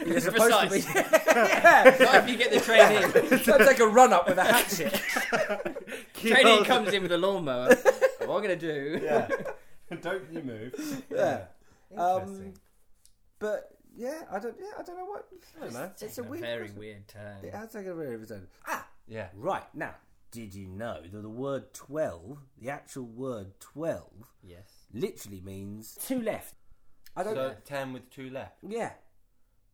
[0.06, 0.80] you're supposed to be.
[0.94, 1.96] yeah.
[2.00, 3.38] Not if you get the trainee.
[3.44, 4.92] Don't take a run up with a hatchet.
[6.14, 7.68] trainee comes in with a lawnmower.
[7.68, 9.00] what I'm I gonna do?
[9.02, 9.28] Yeah.
[10.00, 11.02] Don't you move.
[11.10, 11.44] Yeah.
[11.96, 12.58] Um, Interesting.
[13.38, 14.56] but yeah, I don't.
[14.58, 15.26] Yeah, I don't know what.
[15.56, 15.90] I don't know.
[16.00, 16.42] It's a weird.
[16.42, 16.78] very question.
[16.80, 17.36] weird turn.
[17.44, 18.46] It has taken a very weird turn.
[18.66, 19.28] Ah, Yeah.
[19.34, 19.94] right now.
[20.32, 24.68] Did you know that the word twelve, the actual word twelve, Yes.
[24.92, 26.54] literally means two left?
[27.16, 27.34] I don't.
[27.34, 28.56] So ten with two left.
[28.66, 28.90] yeah,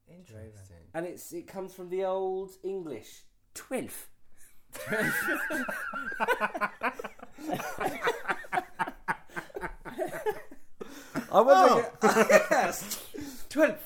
[0.08, 0.76] Interesting.
[0.94, 3.22] and it's it comes from the old English
[3.54, 4.08] twelve.
[11.32, 11.90] I wonder.
[12.02, 12.26] Oh.
[12.50, 13.06] yes.
[13.48, 13.76] Twelve.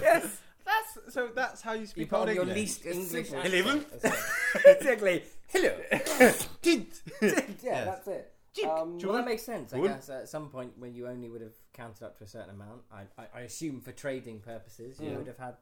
[0.00, 0.38] yes.
[0.64, 1.28] That's so.
[1.34, 2.58] That's how you You speak put old on your English.
[2.58, 3.54] least It's English accent.
[3.54, 3.84] Eleven.
[4.66, 5.22] exactly.
[5.48, 5.72] Hello.
[6.62, 7.02] Tint.
[7.20, 7.30] yeah,
[7.62, 7.84] Yes.
[7.86, 8.32] that's it.
[8.74, 8.82] Jip.
[8.82, 9.72] Um, Well, that makes sense.
[9.72, 12.26] I Would- guess at some point when you only would have counted up to a
[12.26, 15.16] certain amount, I, I, I assume for trading purposes, you Yeah.
[15.18, 15.56] would have had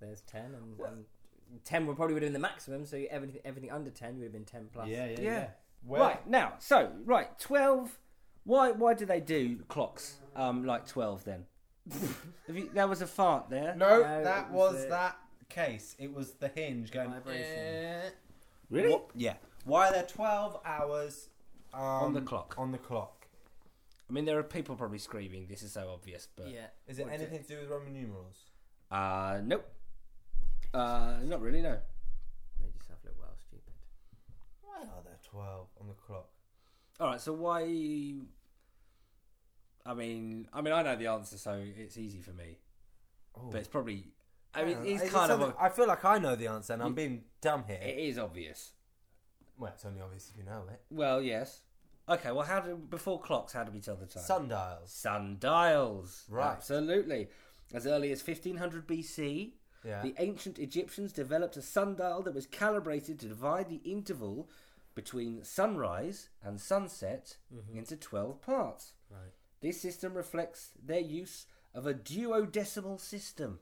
[0.00, 1.04] there's ten, and, and
[1.64, 2.86] ten would probably would have been the maximum.
[2.86, 4.88] So everything everything under ten would have been ten plus.
[4.88, 5.22] Yeah, yeah, Yeah.
[5.32, 5.48] yeah.
[5.84, 7.98] Well, right now, so right, twelve.
[8.44, 11.46] Why why do they do clocks um like twelve then?
[12.46, 13.74] Have you, there was a fart there.
[13.74, 15.18] No, No, that it was was the- that
[15.48, 15.96] case.
[15.98, 17.12] It was the hinge going.
[17.26, 18.08] Yeah.
[18.70, 18.90] Really?
[18.90, 19.34] What- yeah.
[19.64, 21.28] Why are there twelve hours
[21.74, 22.54] um, On the clock.
[22.58, 23.26] On the clock.
[24.08, 25.46] I mean, there are people probably screaming.
[25.46, 26.66] This is so obvious, but Yeah.
[26.88, 28.44] Is it What is anything to do with Roman numerals?
[28.90, 29.64] uh, nope.
[30.74, 31.62] Uh, not really.
[31.62, 31.78] No.
[32.60, 33.74] Made yourself look well stupid.
[34.62, 36.28] Why are there twelve on the clock?
[36.98, 37.20] All right.
[37.20, 37.62] So why?
[39.86, 42.58] I mean, I mean, I know the answer, so it's easy for me.
[43.50, 44.08] But it's probably.
[44.54, 45.40] I mean, Yeah, it's is it kind of.
[45.40, 47.78] something- A, I feel like I know the answer, and I'm being dumb here.
[47.80, 48.72] it is obvious.
[49.60, 50.80] Well, it's only obvious if you know it.
[50.90, 51.60] Well, yes.
[52.08, 52.32] Okay.
[52.32, 53.52] Well, how do before clocks?
[53.52, 54.22] How do we tell the time?
[54.22, 54.90] Sundials.
[54.90, 56.24] Sundials.
[56.28, 56.50] Right.
[56.52, 57.28] Absolutely.
[57.72, 59.52] As early as 1500 BC,
[59.84, 60.02] Yeah.
[60.02, 64.48] the ancient Egyptians developed a sundial that was calibrated to divide the interval
[64.94, 67.36] between sunrise and sunset
[67.72, 68.94] into 12 parts.
[69.08, 69.30] Right.
[69.60, 73.60] This system reflects their use of a duodecimal system.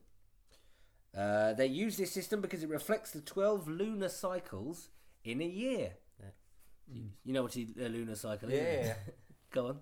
[1.16, 4.88] Uh, they use this system because it reflects the 12 lunar cycles
[5.24, 5.92] in a year.
[7.24, 8.86] You know what a lunar cycle is?
[8.86, 8.94] Yeah.
[9.50, 9.78] Go on.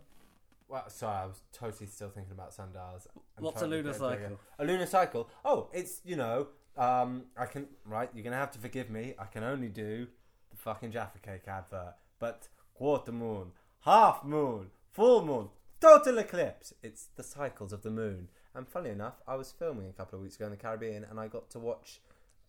[0.69, 3.07] Well, sorry, I was totally still thinking about sundials.
[3.15, 4.41] I'm What's a lunar cycle?
[4.59, 5.29] A lunar cycle.
[5.45, 8.11] Oh, it's you know, um, I can right.
[8.13, 9.15] You're gonna have to forgive me.
[9.19, 10.09] I can only do
[10.51, 16.75] the fucking Jaffa Cake advert, but quarter moon, half moon, full moon, total eclipse.
[16.83, 18.29] It's the cycles of the moon.
[18.55, 21.21] And funny enough, I was filming a couple of weeks ago in the Caribbean, and
[21.21, 22.01] I got to watch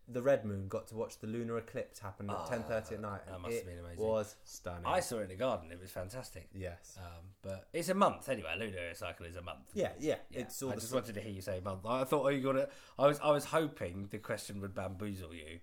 [0.07, 0.67] the red moon.
[0.67, 3.21] Got to watch the lunar eclipse happen at ten thirty at night.
[3.25, 4.03] that and must have been amazing.
[4.05, 4.85] Was stunning.
[4.85, 5.71] I saw it in the garden.
[5.71, 6.49] It was fantastic.
[6.53, 6.97] yes.
[6.97, 8.51] Um, but it's a month anyway.
[8.55, 9.69] A lunar cycle is a month.
[9.73, 10.15] Yeah, yeah.
[10.29, 11.85] Yeah, It's all I the just wanted to hear you say a month.
[11.85, 12.71] I thought oh, you got it.
[12.97, 15.59] I was I was hoping the question would bamboozle you.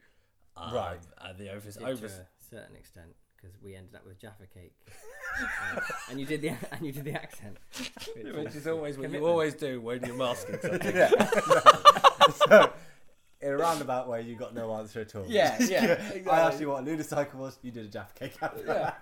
[0.57, 1.00] Um, Right.
[1.20, 4.74] And the over, Did to a certain extent because we ended up with Jaffa cake,
[5.72, 9.11] Um, and you did the and you did the accent, which, which is always what
[9.11, 10.94] you always do when you're masking something.
[12.48, 12.72] so,
[13.44, 15.26] in a roundabout way, you got no answer at all.
[15.28, 17.59] Yeah, yeah, I asked you what a lunar cycle was.
[17.62, 18.42] You did a Jaffa cake.
[18.42, 18.94] out yeah.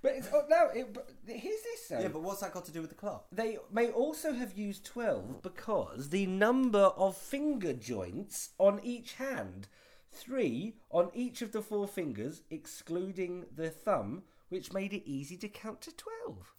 [0.00, 2.00] But it's, oh, no, it, but here's this though.
[2.00, 3.26] yeah, but what's that got to do with the clock?
[3.30, 9.68] They may also have used 12 because the number of finger joints on each hand,
[10.10, 15.48] three on each of the four fingers, excluding the thumb, which made it easy to
[15.48, 16.52] count to 12.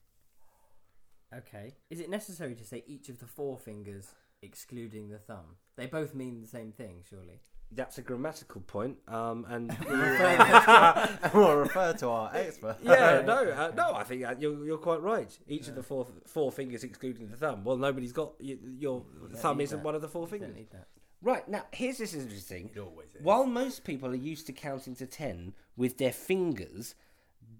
[1.39, 1.73] Okay.
[1.89, 5.58] Is it necessary to say each of the four fingers excluding the thumb?
[5.75, 7.39] They both mean the same thing, surely.
[7.71, 9.75] That's a grammatical point, um, and
[11.34, 12.77] we'll refer to our expert.
[12.84, 15.36] yeah, no, uh, no, I think uh, you're, you're quite right.
[15.47, 17.63] Each of the four four fingers, excluding the thumb.
[17.63, 19.03] Well, nobody's got y your
[19.38, 19.84] thumb isn't that.
[19.84, 20.56] one of the four Don't fingers.
[20.56, 20.88] need that.
[21.23, 22.69] Right now, here's this interesting.
[22.75, 23.23] It always is.
[23.23, 26.93] While most people are used to counting to ten with their fingers,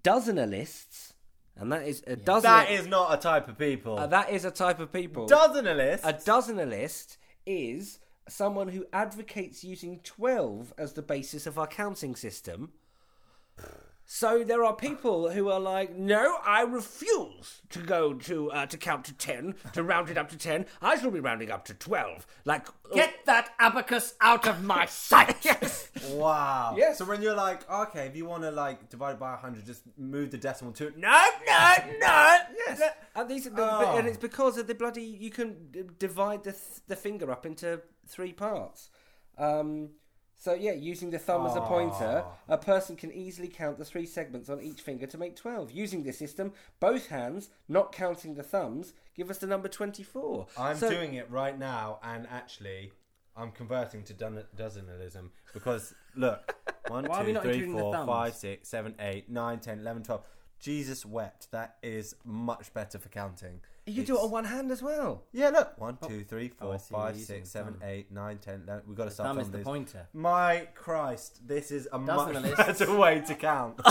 [0.04, 1.13] dozenalists,
[1.56, 2.50] and that is a dozen.
[2.50, 3.98] That is not a type of people.
[3.98, 5.28] uh, that is a type of people.
[5.28, 6.00] Dozenalist.
[6.04, 12.72] a dozenalist is someone who advocates using twelve as the basis of our counting system.
[14.06, 18.76] So there are people who are like, no, I refuse to go to uh, to
[18.76, 20.66] count to ten, to round it up to ten.
[20.82, 22.26] I shall be rounding up to twelve.
[22.44, 25.90] Like, Get that abacus out of my sight!
[26.10, 26.74] wow.
[26.76, 26.98] Yes.
[26.98, 29.82] So when you're like, okay, if you want to like divide it by 100, just
[29.96, 32.38] move the decimal to no, no, no.
[32.66, 32.82] Yes,
[33.16, 33.96] and these, the, Oh.
[33.96, 35.02] and it's because of the bloody.
[35.02, 38.90] You can divide the th- the finger up into three parts.
[39.38, 39.90] Um,
[40.44, 44.04] so yeah, using the thumb as a pointer, a person can easily count the three
[44.04, 45.70] segments on each finger to make twelve.
[45.70, 50.46] Using this system, both hands, not counting the thumbs, give us the number twenty-four.
[50.58, 52.92] I'm So- doing it right now, and actually,
[53.34, 56.54] I'm converting to done- dozenalism because look,
[56.88, 58.06] one, Why are we two, not three, including the four, thumbs?
[58.06, 60.22] five, six, seven, eight, nine, 10, 11, 12.
[60.60, 61.50] Jesus wept.
[61.52, 63.60] That is much better for counting.
[63.86, 65.24] You do it on one hand as well.
[65.32, 65.78] Yeah, look.
[65.78, 67.82] One, two, three, Oh, I four, see, you're using six, seven, thumb.
[67.88, 68.84] eight, nine, 10, 11.
[68.86, 69.64] We've got to start Thumb is on the this.
[69.64, 70.08] pointer.
[70.14, 72.56] My Christ, this is a much Dozenalist.
[72.56, 73.80] better way to count.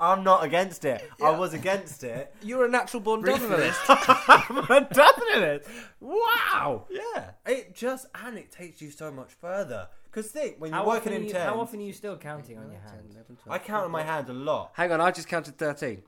[0.00, 1.08] I'm not against it.
[1.22, 2.34] I was against it.
[2.42, 3.78] You're a natural born dozenalist.
[3.88, 5.68] I'm a dozenalist.
[6.00, 6.86] Wow.
[6.90, 7.30] yeah.
[7.46, 9.88] It just and it takes you so much further.
[10.10, 12.16] Because think when you're How working often, in you, tens, how often are you still
[12.16, 13.16] counting on your hand?
[13.48, 14.72] I count on my hand a lot.
[14.74, 16.02] Hang on, I just counted thirteen.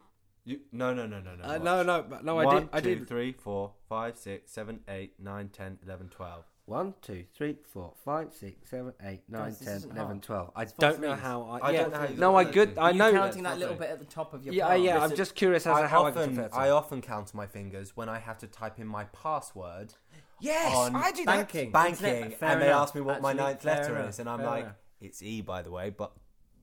[0.44, 1.44] You, no, no, no, no, no.
[1.44, 1.62] Uh, watch.
[1.62, 2.68] no, no, no, I One, did.
[2.72, 3.08] I two, did.
[3.08, 6.44] three, four, five, six, seven, eight, nine, 10, 11, 12.
[6.66, 10.22] One, two, three, four, five, six, seven, eight, nine, Guys, this ten, isn't eleven, hard.
[10.22, 10.50] twelve.
[10.54, 11.20] I It's four don't know threes.
[11.22, 11.58] how I.
[11.58, 12.74] I yeah, don't know how you no, got I that good.
[12.76, 12.80] to.
[12.80, 13.12] I you know.
[13.12, 14.82] counting that little bit at the top of your Yeah, palm.
[14.82, 14.94] yeah.
[14.94, 16.72] This I'm is- just curious as I to how I often, I 13.
[16.72, 19.94] often count my fingers when I have to type in my password,
[20.40, 21.26] Yes, on I do that.
[21.26, 21.72] banking.
[21.72, 22.82] banking, Internet- fair and they enough.
[22.82, 24.76] ask me what my Actually, ninth fair letter enough, is, and I'm fair like, enough.
[25.00, 26.12] it's E, by the way, but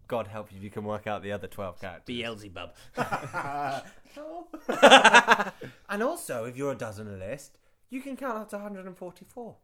[0.10, 2.04] God help you if you can work out the other 12 characters.
[2.06, 2.74] Beelzebub.
[5.90, 7.52] and also, if you're a dozenalist,
[7.92, 9.56] you can count up to 144.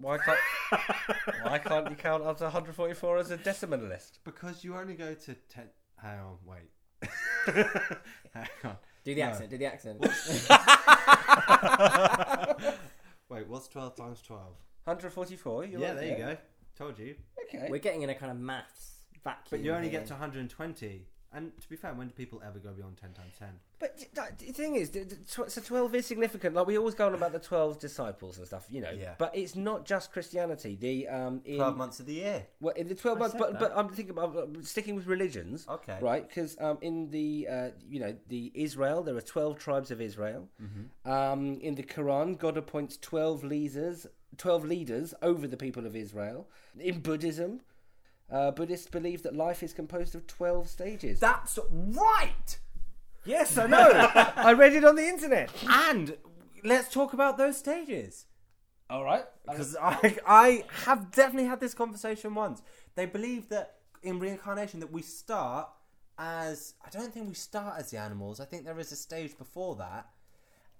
[0.00, 0.38] Why can't
[1.42, 4.12] Why can't you count up to 144 as a decimalist?
[4.24, 5.64] Because you only go to 10.
[6.02, 6.70] Hang on, wait.
[8.32, 8.76] Hang on.
[9.04, 9.26] Do the No.
[9.26, 9.50] accent.
[9.50, 10.00] Do the accent.
[13.28, 14.42] Wait, what's 12 times 12?
[14.84, 15.64] 144.
[15.66, 16.36] You're yeah, right there you go.
[16.80, 17.14] Told you.
[17.54, 17.66] Okay.
[17.70, 19.46] We're getting in a kind of maths vacuum.
[19.50, 20.00] But you only here.
[20.00, 21.06] get to 120.
[21.32, 23.48] And to be fair, when do people ever go beyond 10 times 10?
[23.78, 26.56] But that- the thing is, the- the tw- so 12 is significant.
[26.56, 28.90] Like we always go on about the 12 disciples and stuff, you know.
[28.90, 29.14] Yeah.
[29.16, 30.74] But it's not just Christianity.
[30.74, 32.46] The um in 12 months of the year.
[32.60, 33.60] well, in the 12 I months, but that.
[33.60, 35.66] but I'm thinking about uh, sticking with religions.
[35.68, 35.98] Okay.
[36.00, 40.00] Right, because um, in the uh, you know the Israel, there are twelve tribes of
[40.00, 40.48] Israel.
[41.04, 44.06] Um, in the Quran, God appoints twelve leaders,
[44.40, 46.48] twelve leaders over the people of Israel.
[46.78, 47.60] In Buddhism,
[48.30, 51.20] uh, Buddhists believe that life is composed of twelve stages.
[51.20, 52.58] That's right!
[53.24, 53.90] yes, I know.
[54.36, 55.50] I read it on the internet.
[55.68, 56.16] And
[56.64, 58.26] let's talk about those stages.
[58.88, 59.24] All right.
[59.48, 62.62] Because I, I have definitely had this conversation once.
[62.96, 65.68] They believe that in reincarnation that we start
[66.18, 68.40] as I don't think we start as the animals.
[68.40, 70.08] I think there is a stage before that,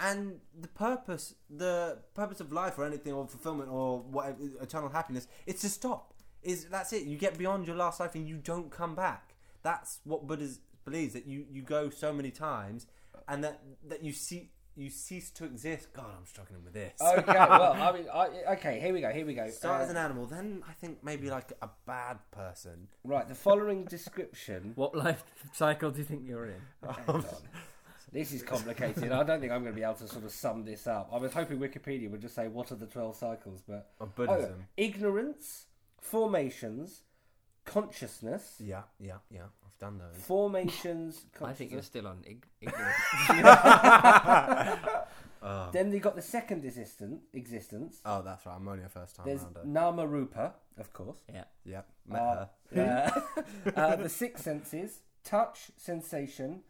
[0.00, 5.28] and the purpose, the purpose of life or anything or fulfillment or whatever, eternal happiness,
[5.46, 6.14] it's to stop.
[6.42, 7.02] Is that's it?
[7.04, 9.34] You get beyond your last life and you don't come back.
[9.62, 10.48] That's what Buddha
[10.84, 12.86] believes that you you go so many times
[13.28, 15.92] and that that you see you cease to exist.
[15.92, 16.94] God, I'm struggling with this.
[17.02, 17.32] okay.
[17.34, 18.80] Well, I mean, I, okay.
[18.80, 19.10] Here we go.
[19.10, 19.50] Here we go.
[19.50, 22.88] Start Uh, as an animal, then I think maybe like a bad person.
[23.04, 23.28] right.
[23.28, 24.72] The following description.
[24.76, 26.62] What life cycle do you think you're in?
[26.88, 27.24] Hang on.
[28.12, 29.12] This is complicated.
[29.12, 31.10] I don't think I'm going to be able to sort of sum this up.
[31.12, 34.12] I was hoping Wikipedia would just say what are the twelve cycles, but Of Oh,
[34.26, 34.64] Buddhism.
[34.76, 35.66] ignorance,
[36.00, 37.02] formations,
[37.64, 39.42] consciousness, Yeah, yeah, yeah.
[39.64, 40.16] I've done those.
[40.24, 41.24] formations.
[41.42, 41.86] I think you're consciousness.
[41.86, 42.96] still on ig- ignorance.
[45.42, 45.70] Oh.
[45.72, 47.22] Then they got the second existence.
[47.32, 48.00] Existence.
[48.04, 48.56] oh, that's right.
[48.56, 49.60] I'm only a first time There's rounder.
[49.64, 51.16] Nama Rupa, of course.
[51.32, 51.44] yeah.
[51.64, 53.22] Yeah, met Uh, her.
[53.66, 56.60] uh, uh, the six senses: touch, sensation,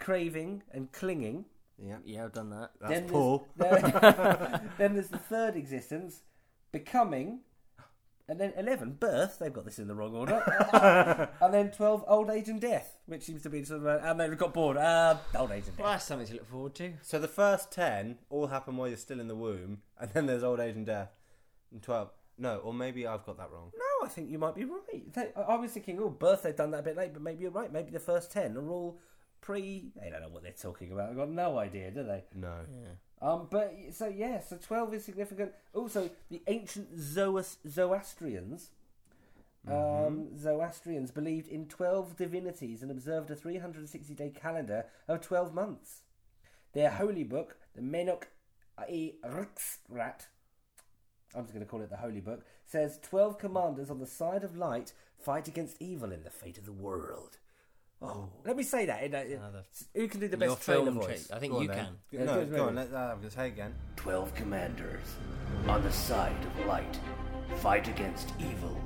[0.00, 1.44] craving, and clinging.
[1.82, 2.72] Yeah, Yeah, I've done that.
[2.80, 3.46] that's then Paul.
[3.56, 6.22] There's, there- then there's the third existence:
[6.72, 7.40] becoming,
[8.28, 9.38] and then eleven birth.
[9.38, 10.42] They've got this in the wrong order.
[11.40, 13.86] and then twelve old age and death, which seems to be sort of.
[13.86, 14.76] A, and they've got bored.
[14.76, 15.94] Uh, old age and Well, death.
[15.94, 16.92] that's something to look forward to.
[17.02, 20.42] So the first ten all happen while you're still in the womb, and then there's
[20.42, 21.10] old age and death.
[21.72, 22.10] And twelve.
[22.36, 23.70] No, or maybe I've got that wrong.
[23.76, 25.12] No, I think you might be right.
[25.12, 26.42] They- I I was thinking, oh, birth.
[26.42, 27.70] They've done that a bit late, but maybe you're right.
[27.72, 28.98] Maybe the first ten are all
[29.40, 29.92] pre.
[30.00, 31.08] They don't know what they're talking about.
[31.08, 32.24] They've got no idea, do they?
[32.34, 32.54] No.
[32.82, 32.88] Yeah.
[33.22, 35.52] Um, but so yeah, so twelve is significant.
[35.74, 38.70] Also, the ancient Zoas, Zoroastrians,
[39.68, 44.86] um, Zoroastrians believed in twelve divinities and observed a three hundred and sixty day calendar
[45.06, 46.02] of twelve months.
[46.72, 48.24] Their holy book, the Menok
[48.78, 50.26] i Riksrat,
[51.34, 54.44] I'm just going to call it the holy book, says twelve commanders on the side
[54.44, 57.36] of light fight against evil in the fate of the world.
[58.02, 59.02] Oh, let me say that.
[59.02, 61.26] In a, Another- who can do the Your best trailer film voice?
[61.26, 61.36] trick.
[61.36, 61.76] I think Go on you then.
[61.84, 61.96] can.
[62.10, 62.74] Yeah, no, good, go on.
[62.74, 62.90] maybe.
[62.92, 63.74] Let, uh, say again.
[63.96, 65.04] Twelve commanders
[65.68, 66.98] on the side of light
[67.58, 68.80] fight against evil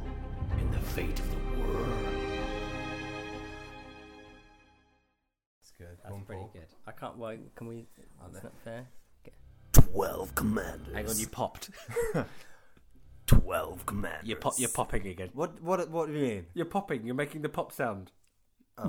[0.59, 1.99] in the fate of the world.
[5.61, 5.97] That's good.
[6.03, 6.51] That's on, pretty Paul.
[6.53, 6.67] good.
[6.87, 7.17] I can't.
[7.17, 7.87] Why can we?
[8.33, 8.87] That's not fair.
[9.73, 10.95] Twelve commanders.
[10.95, 11.71] Hang on, you popped.
[13.27, 14.27] Twelve commanders.
[14.27, 15.31] You're, pop, you're popping again.
[15.35, 15.63] What?
[15.63, 15.89] What?
[15.91, 16.47] What do you mean?
[16.55, 17.07] You're popping.
[17.07, 18.11] You're making the pop sound.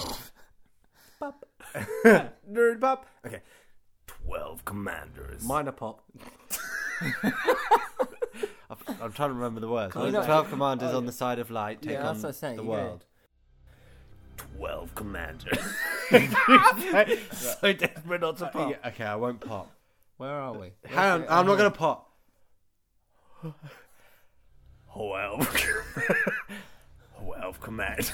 [2.49, 3.07] Nerd pop.
[3.25, 3.41] Okay.
[4.07, 5.43] Twelve commanders.
[5.43, 6.03] Minor pop.
[8.69, 9.95] I'm, I'm trying to remember the words.
[9.95, 12.27] You know- Twelve commanders oh, on the side of light take Yeah, that's on what
[12.29, 12.81] I'm saying, the you get it.
[12.83, 13.05] world.
[14.37, 15.59] Twelve commanders.
[17.31, 18.71] so desperate not to uh, pop.
[18.71, 19.71] Yeah, okay, I won't pop.
[20.17, 20.71] Where are we?
[20.85, 22.11] Hang on, I'm not gonna pop.
[24.93, 25.65] Twelve.
[27.19, 28.11] Twelve commanders.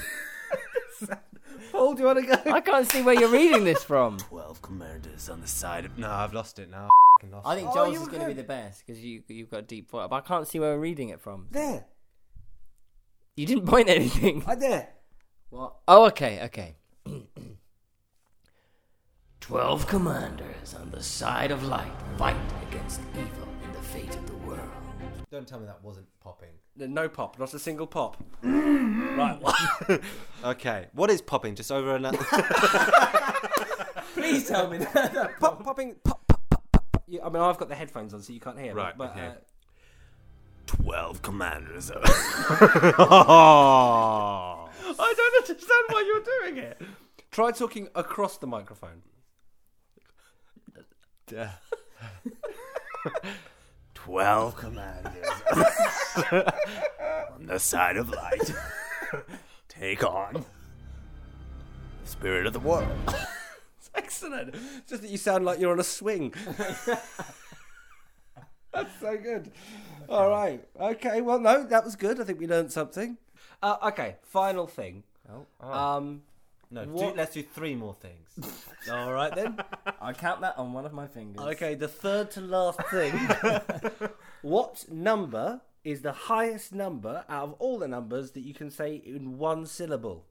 [1.72, 2.52] Paul, do you want to go?
[2.52, 4.18] I can't see where you're reading this from.
[4.28, 6.88] Twelve commanders on the Side of no, I've lost it now.
[7.22, 9.22] I lost I think Oh, Joel's you is going to be the best because you
[9.28, 11.46] you've got a deep voice, but I can't see where we're reading it from.
[11.50, 11.86] There.
[13.36, 14.44] You didn't point at anything.
[14.46, 14.90] I there.
[15.48, 15.76] What?
[15.88, 16.76] Oh, okay, okay.
[19.40, 22.36] Twelve commanders on the side of light fight
[22.70, 23.48] against evil
[25.32, 26.50] Don't tell me that wasn't popping.
[26.76, 27.38] No pop.
[27.38, 28.22] Not a single pop.
[29.12, 29.38] Right.
[30.44, 31.54] Okay, what is popping?
[31.54, 32.18] Just over another.
[34.14, 35.32] Please tell me that.
[35.38, 35.96] pop, popping.
[36.02, 37.02] Pop, pop, pop, pop.
[37.06, 38.74] Yeah, I mean, I've got the headphones on, so you can't hear.
[38.74, 39.26] Right, But, okay.
[39.26, 39.32] uh,
[40.66, 41.90] Twelve commanders.
[42.98, 44.68] Oh.
[44.98, 46.80] I don't understand why you're doing it.
[47.30, 49.02] try talking across the microphone.
[54.04, 55.26] Twelve commanders
[57.32, 58.52] on the side of light.
[59.68, 60.44] Take on
[62.02, 62.90] the spirit of the world.
[63.94, 64.54] Excellent.
[64.54, 66.34] It's just that you sound like you're on a swing.
[68.72, 69.52] That's so good.
[70.08, 70.64] All right.
[70.80, 71.20] Okay.
[71.20, 72.20] Well, no, that was good.
[72.20, 73.18] I think we learned something.
[73.62, 74.16] Uh, okay.
[74.22, 75.04] Final thing.
[75.30, 76.22] Oh, Um.
[76.72, 78.66] No, do, What- let's do three more things.
[78.90, 79.58] All right then.
[80.00, 81.44] I count that on one of my fingers.
[81.44, 81.74] Okay.
[81.74, 83.12] The third to last thing.
[84.42, 88.94] what number is the highest number out of all the numbers that you can say
[89.04, 90.24] in one syllable?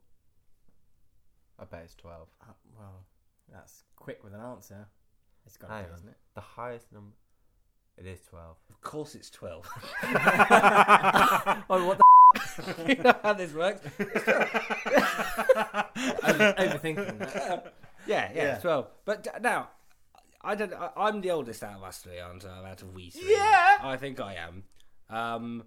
[1.58, 2.28] I bet it's twelve.
[2.42, 3.04] Uh, well,
[3.52, 4.88] that's quick with an answer.
[5.46, 5.94] It's got to Hang be, on.
[5.96, 6.16] isn't it?
[6.34, 7.14] The highest number.
[7.98, 8.56] It is twelve.
[8.70, 9.68] Of course, it's twelve.
[11.70, 12.00] Oh, what
[12.88, 13.80] you know how this works?
[13.98, 15.42] the?
[16.58, 17.74] Overthinking that.
[18.06, 18.58] Yeah, yeah, Yeah.
[18.58, 18.88] twelve.
[19.04, 19.68] But d- now,
[20.42, 20.72] I don't.
[20.74, 22.70] I, I'm the oldest out of us three, aren't I?
[22.70, 23.32] Out of we three.
[23.32, 23.78] Yeah.
[23.82, 24.64] I think I am.
[25.10, 25.64] Um,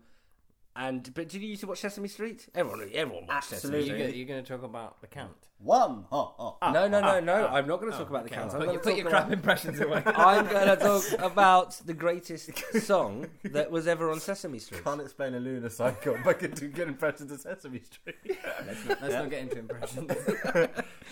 [0.75, 2.47] and but did you used to watch Sesame Street?
[2.53, 3.97] Everyone, everyone watched Sesame You Street.
[3.97, 5.31] go, you're going to talk about the count.
[5.57, 6.05] One.
[6.11, 6.57] Oh, oh.
[6.61, 7.47] Ah, no, no, no, ah, no.
[7.49, 7.55] Ah.
[7.55, 8.51] I'm not going to talk about the count.
[8.53, 10.03] I'm Put, gonna your- put your about- crap impressions away.
[10.05, 12.49] I'm going to talk about the greatest
[12.85, 14.83] song that was ever on Sesame Street.
[14.83, 18.15] Can't explain a lunar cycle, but can do good impressions of Sesame Street.
[18.67, 20.11] let's not, let's not get into impressions.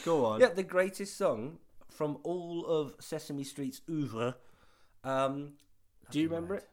[0.03, 0.41] Go on.
[0.41, 4.35] Yeah, the greatest song from all of Sesame Street's oeuvre.
[5.05, 5.53] Um,
[6.11, 6.67] do you remember it?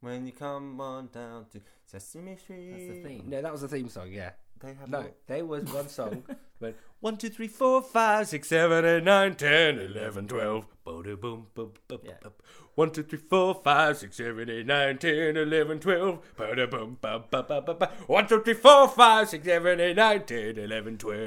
[0.00, 1.60] When you come on down to
[2.00, 2.70] Sesame Street.
[2.70, 3.24] That's the theme.
[3.26, 4.10] No, that was the theme song.
[4.12, 4.30] Yeah.
[4.60, 5.08] They have No, no.
[5.26, 6.22] there was one song.
[6.60, 10.66] went one, two, three, four, five, six, seven, eight, nine, ten, eleven, twelve.
[10.84, 12.12] Boom, boom, boom, boom, Yeah.
[12.22, 12.32] boom.
[12.74, 16.20] One, two, three, four, five, six, seven, eight, nine, ten, eleven, twelve.
[16.36, 17.88] Boom, boom, boom, boom, boom, boom, boom.
[18.06, 21.20] One, two, three, four, five, six, seven, eight, nine, ten, eleven, twelve.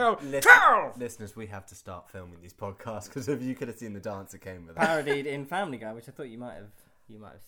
[0.00, 0.98] Oh, Listen- Twelve.
[0.98, 4.00] listeners, we have to start filming these podcasts because if you could have seen the
[4.00, 4.80] dance that came with it.
[4.80, 6.70] Parodied in Family Guy, which I thought you might have
[7.08, 7.40] you might have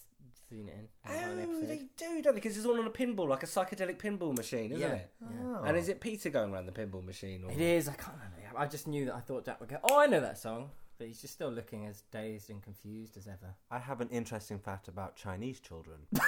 [0.49, 0.89] seen it in.
[1.11, 1.69] Uh, in one Oh, episode.
[1.69, 2.41] they do, don't they?
[2.41, 4.95] Because it's all on a pinball, like a psychedelic pinball machine, isn't Yeah.
[4.95, 5.11] it?
[5.45, 5.63] Oh.
[5.65, 7.45] And is it Peter going around the pinball machine?
[7.45, 7.51] Or...
[7.51, 7.89] It is.
[7.89, 8.35] I can't remember.
[8.57, 9.77] I just knew that I thought Jack would go.
[9.85, 13.29] Oh, I know that song, but he's just still looking as dazed and confused as
[13.29, 13.55] ever.
[13.71, 15.99] I have an interesting fact about Chinese children.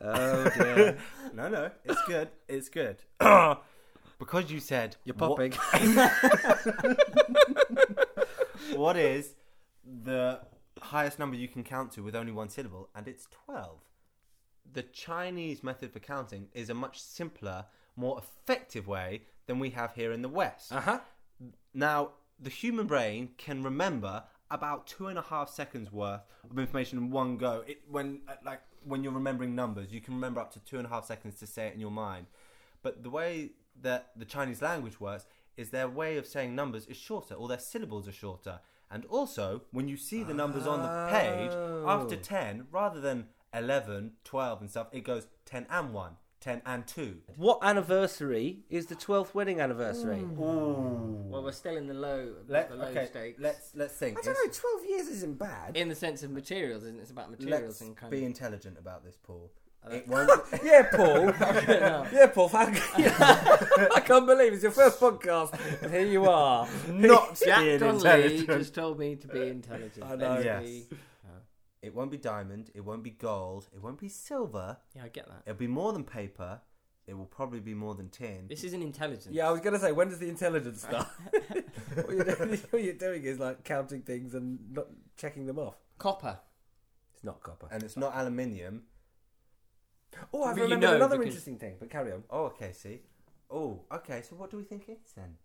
[0.00, 0.96] Oh dear.
[1.34, 2.28] no, no, it's good.
[2.48, 3.02] It's good.
[3.20, 5.52] because you said You're what- popping.
[8.76, 9.34] what is
[10.04, 10.40] the
[10.80, 12.88] highest number you can count to with only one syllable?
[12.94, 13.78] And it's 12.
[14.72, 19.94] The Chinese method for counting is a much simpler, more effective way than we have
[19.94, 20.72] here in the West.
[20.72, 21.00] Uh huh.
[21.72, 26.20] Now, the human brain can remember about two and a half seconds worth
[26.50, 27.64] of information in one go.
[27.66, 30.86] It, when uh, like when you're remembering numbers, you can remember up to two and
[30.86, 32.26] a half seconds to say it in your mind.
[32.82, 33.50] But the way
[33.82, 37.58] that the Chinese language works is their way of saying numbers is shorter, or their
[37.58, 38.60] syllables are shorter.
[38.90, 41.52] And also, when you see the numbers on the page,
[41.86, 46.86] after 10, rather than 11, 12 and stuff, it goes 10 and 1, 10 and
[46.86, 47.16] 2.
[47.36, 50.22] What anniversary is the twelfth wedding anniversary?
[50.22, 53.40] Well, we're still in the low, Let, the low okay, stakes.
[53.40, 54.18] let's let's think.
[54.18, 54.52] I don't know.
[54.52, 55.76] Twelve years isn't bad.
[55.76, 57.02] in the sense of materials, isn't it?
[57.02, 58.24] It's about materials Let's and kind be of.
[58.24, 59.50] intelligent about this, Paul.
[59.90, 60.30] It won't.
[60.64, 61.26] yeah, Paul.
[62.12, 62.48] yeah, Paul.
[62.48, 62.66] How...
[62.66, 66.68] I can't believe it's your first podcast, and here you are.
[66.88, 68.46] not Jack being Donnelly intelligent.
[68.58, 70.04] just told me to be intelligent.
[70.04, 70.40] I know.
[70.40, 70.62] Yes.
[70.64, 70.86] be-
[71.80, 72.70] It won't be diamond.
[72.74, 73.68] It won't be gold.
[73.74, 74.76] It won't be silver.
[74.94, 75.42] Yeah, I get that.
[75.46, 76.60] It'll be more than paper.
[77.06, 78.48] It will probably be more than tin.
[78.48, 79.28] This isn't intelligence.
[79.30, 81.06] Yeah, I was gonna say, when does the intelligence start?
[81.94, 85.76] what, you're doing, what you're doing is like counting things and not checking them off.
[85.96, 86.38] Copper.
[87.14, 87.66] It's not copper.
[87.70, 88.82] And it's not aluminium.
[90.32, 91.76] Oh, I've But you know another because- interesting thing.
[91.78, 92.24] But carry on.
[92.30, 92.72] Oh, okay.
[92.72, 93.00] See.
[93.50, 94.22] Oh, okay.
[94.22, 95.36] So what do we think it is then?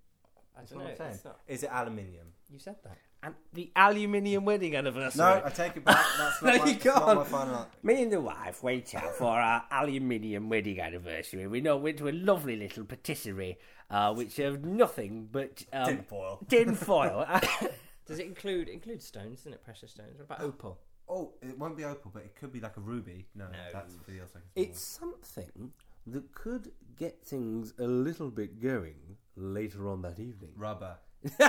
[0.55, 1.05] I That's don't what know.
[1.05, 1.19] I'm saying.
[1.25, 1.39] Not.
[1.47, 2.27] Is it aluminium?
[2.51, 2.97] You said that.
[3.23, 5.19] And the aluminium wedding anniversary.
[5.19, 6.05] No, I take it back.
[6.17, 7.67] That's not, No, my, you it's not my final.
[7.81, 11.47] Me and the wife wait out for our aluminium wedding anniversary.
[11.47, 13.57] We know went to a lovely little patisserie,
[13.89, 16.39] uh, which served nothing but um, Tin foil.
[16.49, 17.25] tin foil.
[18.05, 19.39] Does it include include stones?
[19.41, 20.17] Isn't it precious stones?
[20.17, 20.77] What about opal?
[21.09, 23.25] Oh, it won't be opal, but it could be like a ruby.
[23.35, 24.47] No, that's for the other second.
[24.55, 25.71] it's something
[26.07, 28.95] that could get things a little bit going
[29.35, 30.51] later on that evening.
[30.57, 30.97] rubber.
[31.23, 31.39] it's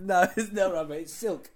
[0.00, 0.94] no, it's no rubber.
[0.94, 1.50] It's silk.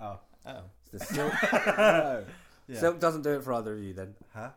[0.00, 0.60] Oh, Oh.
[0.92, 1.32] It's the silk.
[1.78, 2.24] no.
[2.68, 2.80] Yeah.
[2.80, 4.14] Silk doesn't do it for either of you then.
[4.34, 4.50] huh?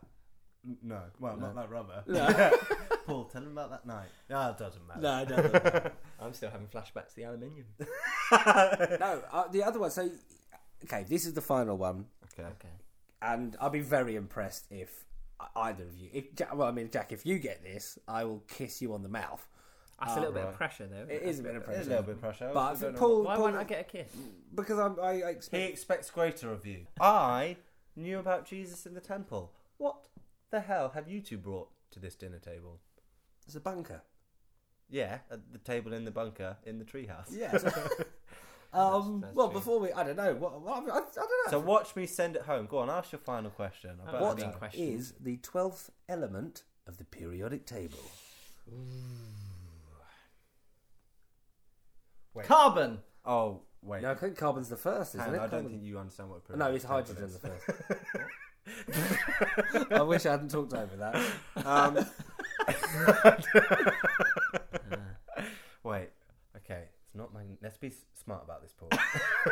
[0.66, 1.02] N- No.
[1.20, 2.04] Well, not that rubber.
[2.08, 2.52] No,
[3.06, 4.08] Paul, tell him about that night.
[4.30, 5.02] No, it doesn't matter.
[5.02, 5.24] no,
[5.82, 5.92] no.
[6.22, 7.66] I'm still having flashbacks to the aluminium.
[7.80, 9.92] no uh, the other one.
[9.92, 10.10] So,
[10.86, 12.06] okay, this is the final one.
[12.34, 12.48] Okay.
[12.50, 12.70] Okay.
[13.22, 15.06] and I'll be very impressed if
[15.56, 16.10] either of you.
[16.14, 19.04] If Jack, well, I mean, Jack, if you get this, I will kiss you on
[19.04, 19.46] the mouth.
[20.00, 20.50] That's a little bit right.
[20.50, 21.14] of pressure, though.
[21.14, 22.50] It is a bit of It's pressure, a little bit of pressure.
[22.50, 24.08] I but also don't know Paul, Why Paul won't I get a kiss?
[24.56, 25.70] because I'm, I, I He expect.
[25.70, 26.88] expects greater of you.
[27.00, 27.58] I
[27.96, 29.52] knew about Jesus in the temple.
[29.78, 29.98] What
[30.50, 32.80] the hell have you two brought to this dinner table?
[33.46, 34.02] It's a bunker.
[34.90, 37.28] Yeah, at the table in the bunker in the treehouse.
[37.32, 37.64] Yes.
[38.74, 39.22] Um.
[39.22, 39.60] that's well, true.
[39.60, 40.34] before we, I don't know.
[40.36, 40.62] What?
[40.62, 41.52] what I, I don't know.
[41.52, 42.68] So watch me send it home.
[42.68, 43.92] Go on, ask your final question.
[44.08, 44.48] I bet what I know.
[44.50, 44.84] Big question.
[44.88, 48.00] is the twelfth element of the periodic table?
[52.34, 52.46] Wait.
[52.46, 53.00] Carbon.
[53.26, 55.38] Oh wait, No, I think carbon's the first, isn't Hang on, it?
[55.38, 56.42] I don't Carbon- think you understand what.
[56.50, 57.40] a No, periodic it's table hydrogen is.
[57.40, 57.70] the first.
[59.92, 61.16] I wish I hadn't talked over that.
[61.66, 61.98] Um,
[65.84, 66.10] wait.
[66.58, 67.42] Okay, it's not my.
[67.62, 68.90] Let's be s- smart about this, Paul.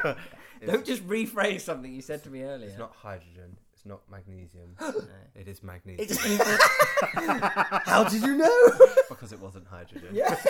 [0.66, 2.70] Don't just rephrase something you said to me earlier.
[2.70, 3.58] it's not hydrogen.
[3.74, 4.76] It's not magnesium.
[5.36, 6.40] It is magnesium
[7.86, 8.72] How did you know?
[9.08, 10.10] because it wasn't hydrogen.
[10.12, 10.46] yes,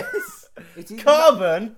[0.76, 1.00] it is.
[1.02, 1.76] Carbon.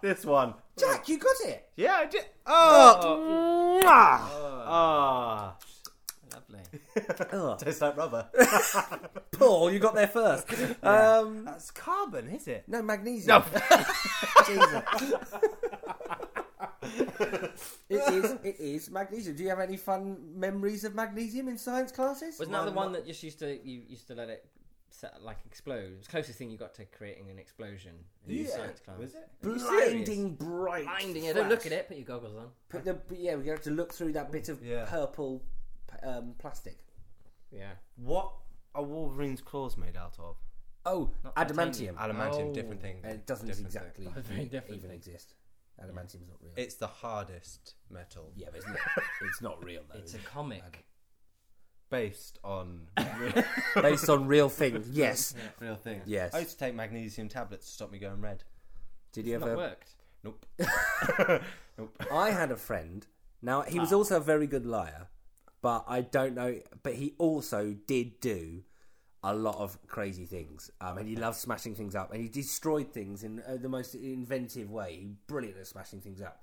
[0.00, 0.54] this one.
[0.78, 1.68] Jack, you got it.
[1.76, 2.24] Yeah, I did.
[2.46, 3.82] Oh.
[3.84, 5.56] Ah.
[6.32, 6.60] Lovely.
[7.58, 8.28] Tastes like rubber.
[9.32, 10.50] Paul, you got there first.
[10.82, 12.64] Um, That's carbon, is it?
[12.66, 13.42] no magnesium.
[14.46, 14.82] Jesus.
[16.82, 17.52] it
[17.90, 18.36] is.
[18.44, 19.36] It is magnesium.
[19.36, 22.38] Do you have any fun memories of magnesium in science classes?
[22.38, 24.46] Wasn't that the one that just used to you used to let it
[24.90, 25.92] set, like explode?
[25.92, 27.94] It was the closest thing you got to creating an explosion
[28.26, 28.46] in Yeah.
[28.48, 28.98] science class.
[28.98, 29.28] Was it?
[29.42, 30.84] you blinding bright?
[30.84, 31.88] Blinding Yeah, Don't look at it.
[31.88, 32.48] Put your goggles on.
[32.68, 34.84] Put the, yeah, we have to look through that bit of Yeah.
[34.86, 35.42] purple
[36.02, 36.78] um, plastic.
[37.50, 37.72] Yeah.
[37.96, 38.30] What
[38.74, 40.36] are Wolverine's claws made out of?
[40.86, 41.94] Oh, Not adamantium.
[41.96, 42.54] Adamantium, Oh.
[42.54, 42.98] different thing.
[43.02, 44.96] It doesn't different exactly That's very different even thing.
[44.96, 45.34] exist.
[45.82, 46.52] Adamantium's not real.
[46.56, 48.76] It's the hardest metal yeah, but it's not,
[49.22, 49.98] it's not real though.
[49.98, 50.84] It's a comic.
[51.90, 52.88] based on
[53.74, 54.88] Based on real things.
[54.92, 55.34] Yes.
[55.60, 56.02] real things.
[56.06, 56.34] Yes.
[56.34, 58.44] I used to take magnesium tablets to stop me going red.
[59.12, 59.56] Did you It's not ever?
[59.56, 59.94] worked.
[60.24, 60.46] Nope.
[61.78, 62.02] nope.
[62.12, 63.06] I had a friend.
[63.40, 63.96] Now he was ah.
[63.96, 65.08] also a very good liar,
[65.62, 66.60] but I don't know.
[66.82, 68.64] But he also did do
[69.22, 72.92] a lot of crazy things, um, and he loved smashing things up, and he destroyed
[72.92, 75.08] things in uh, the most inventive way.
[75.26, 76.42] Brilliant at smashing things up,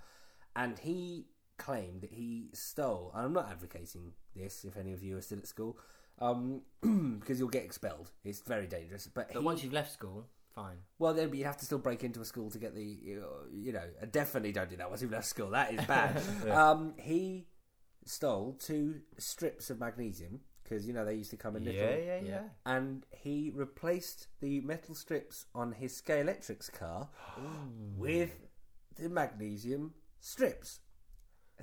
[0.56, 3.12] and he claimed that he stole.
[3.16, 4.66] And I'm not advocating this.
[4.66, 5.78] If any of you are still at school,
[6.20, 6.62] um,
[7.20, 8.12] because you'll get expelled.
[8.24, 9.08] It's very dangerous.
[9.08, 10.78] But, But he, once you've left school, fine.
[11.00, 13.84] well, then you'd have to still break into a school to get the, you know,
[14.12, 15.52] definitely don't do that once you've left school.
[15.52, 16.22] That is bad.
[16.52, 17.48] um, he
[18.06, 21.95] stole two strips of magnesium because you know they used to come in little, Yeah,
[21.95, 22.39] yeah, yeah.
[22.66, 27.07] and he replaced the metal strips on his Scalextrics car
[27.97, 28.32] with
[28.97, 30.80] the magnesium strips.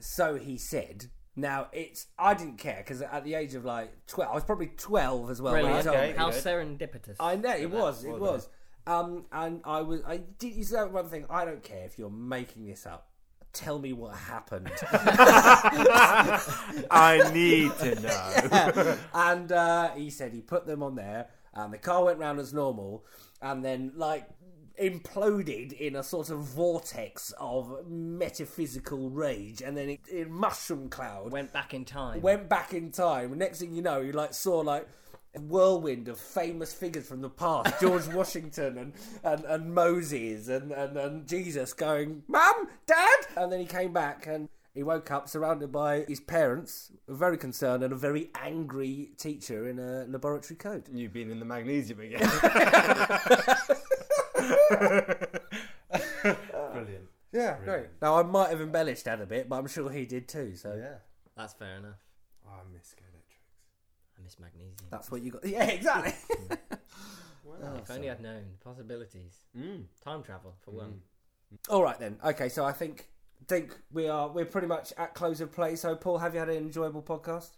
[0.00, 1.06] So he said.
[1.34, 4.66] Now it's I didn't care because at the age of like twelve, I was probably
[4.76, 5.54] twelve as well.
[5.54, 5.86] when he Brilliant.
[5.86, 6.12] told Okay.
[6.12, 6.18] me.
[6.18, 6.44] How good.
[6.44, 7.16] serendipitous.
[7.20, 8.04] I know it was.
[8.04, 8.50] It was.
[8.86, 10.02] Um, and I was.
[10.06, 10.52] I did.
[10.54, 11.24] You said that one thing.
[11.30, 13.11] I don't care if you're making this up.
[13.52, 14.70] Tell me what happened.
[16.90, 18.96] I need to know.
[19.14, 22.52] and uh, he said he put them on there, and the car went round as
[22.54, 23.04] normal,
[23.40, 24.26] and then like
[24.80, 31.30] imploded in a sort of vortex of metaphysical rage, and then it, it mushroom cloud
[31.30, 32.20] Went back in time.
[32.22, 33.36] went back in time.
[33.36, 34.86] Next thing you know, you like saw like a
[35.40, 38.92] whirlwind of famous figures from the past, George Washington and,
[39.24, 43.26] and, and Moses and, and, and Jesus going, Mum, Dad!
[43.36, 47.82] And then he came back and he woke up surrounded by his parents, very concerned,
[47.82, 50.86] and a very angry teacher in a laboratory coat.
[50.92, 52.20] You've been in the magnesium again.
[56.72, 57.08] Brilliant.
[57.32, 57.86] Yeah, great.
[58.00, 60.74] Now, I might have embellished that a bit, but I'm sure he did too, so
[60.78, 60.96] Yeah.
[61.36, 61.96] That's fair enough.
[62.46, 63.11] Oh, I miss Scalextrics.
[64.38, 64.88] I magnesium.
[64.90, 65.44] that's what you got.
[65.46, 66.14] Yeah, exactly.
[67.76, 69.38] if only I'd known possibilities.
[69.56, 69.84] Mm.
[70.04, 71.00] Time travel for one.
[71.68, 72.18] All right then.
[72.24, 73.08] Okay, so I think
[73.48, 75.76] think we are we're pretty much at close of play.
[75.76, 77.50] So Paul, have you had an enjoyable podcast?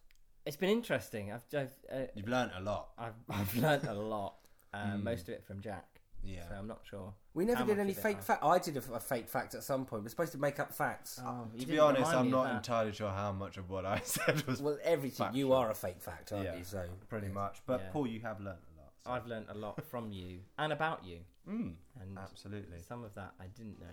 [0.46, 1.32] It's been interesting.
[1.32, 2.88] I've I've, uh, You've learnt a lot.
[2.98, 4.36] I've, I've learnt a lot.
[4.72, 5.93] Uh, Most of it from Jack.
[6.24, 6.48] Yeah.
[6.48, 7.12] So I'm not sure.
[7.34, 8.44] We never How did much any of it fake I- fact.
[8.44, 10.02] I did a, a fake fact at some point.
[10.04, 11.20] We're supposed to make up facts.
[11.24, 12.56] Oh, you to be didn't honest, remind I'm me of not that.
[12.56, 15.26] entirely sure how much of what I said was well, everything.
[15.34, 15.52] You factual.
[15.54, 16.64] are a fake fact, aren't yeah, you?
[16.64, 17.60] So pretty much.
[17.66, 17.90] But Yeah.
[17.92, 18.92] Paul, you have learned a lot.
[19.04, 21.18] so- I've learned a lot from you and about you,
[21.48, 22.80] Mm, and absolutely.
[22.80, 23.86] some of that I didn't know.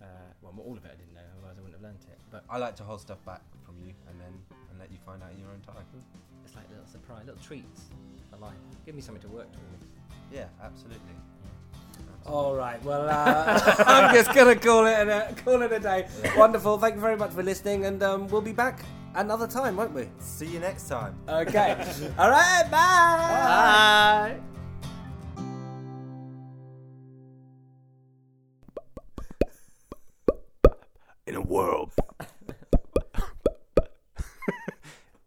[0.00, 0.06] Uh,
[0.42, 2.18] well, all of it I didn't know, otherwise I wouldn't have learnt it.
[2.30, 4.34] But I like to hold stuff back from you and then
[4.70, 5.84] and let you find out in your own time.
[6.44, 7.82] it's like little surprise, little treats
[8.30, 8.54] for life.
[8.84, 9.86] Give me something to work towards.
[10.32, 10.98] Yeah, absolutely.
[12.24, 12.82] All right.
[12.84, 16.08] Well, uh, I'm just gonna call it a call it a day.
[16.36, 16.78] Wonderful.
[16.78, 18.80] Thank you very much for listening, and um, we'll be back
[19.14, 20.08] another time, won't we?
[20.18, 21.14] See you next time.
[21.28, 21.76] Okay.
[22.18, 22.64] All right.
[22.70, 24.38] Bye.
[24.38, 24.40] Bye.
[31.26, 31.92] In a world.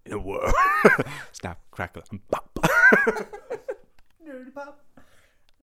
[0.05, 0.53] In a world.
[1.31, 2.03] Snap, crackle,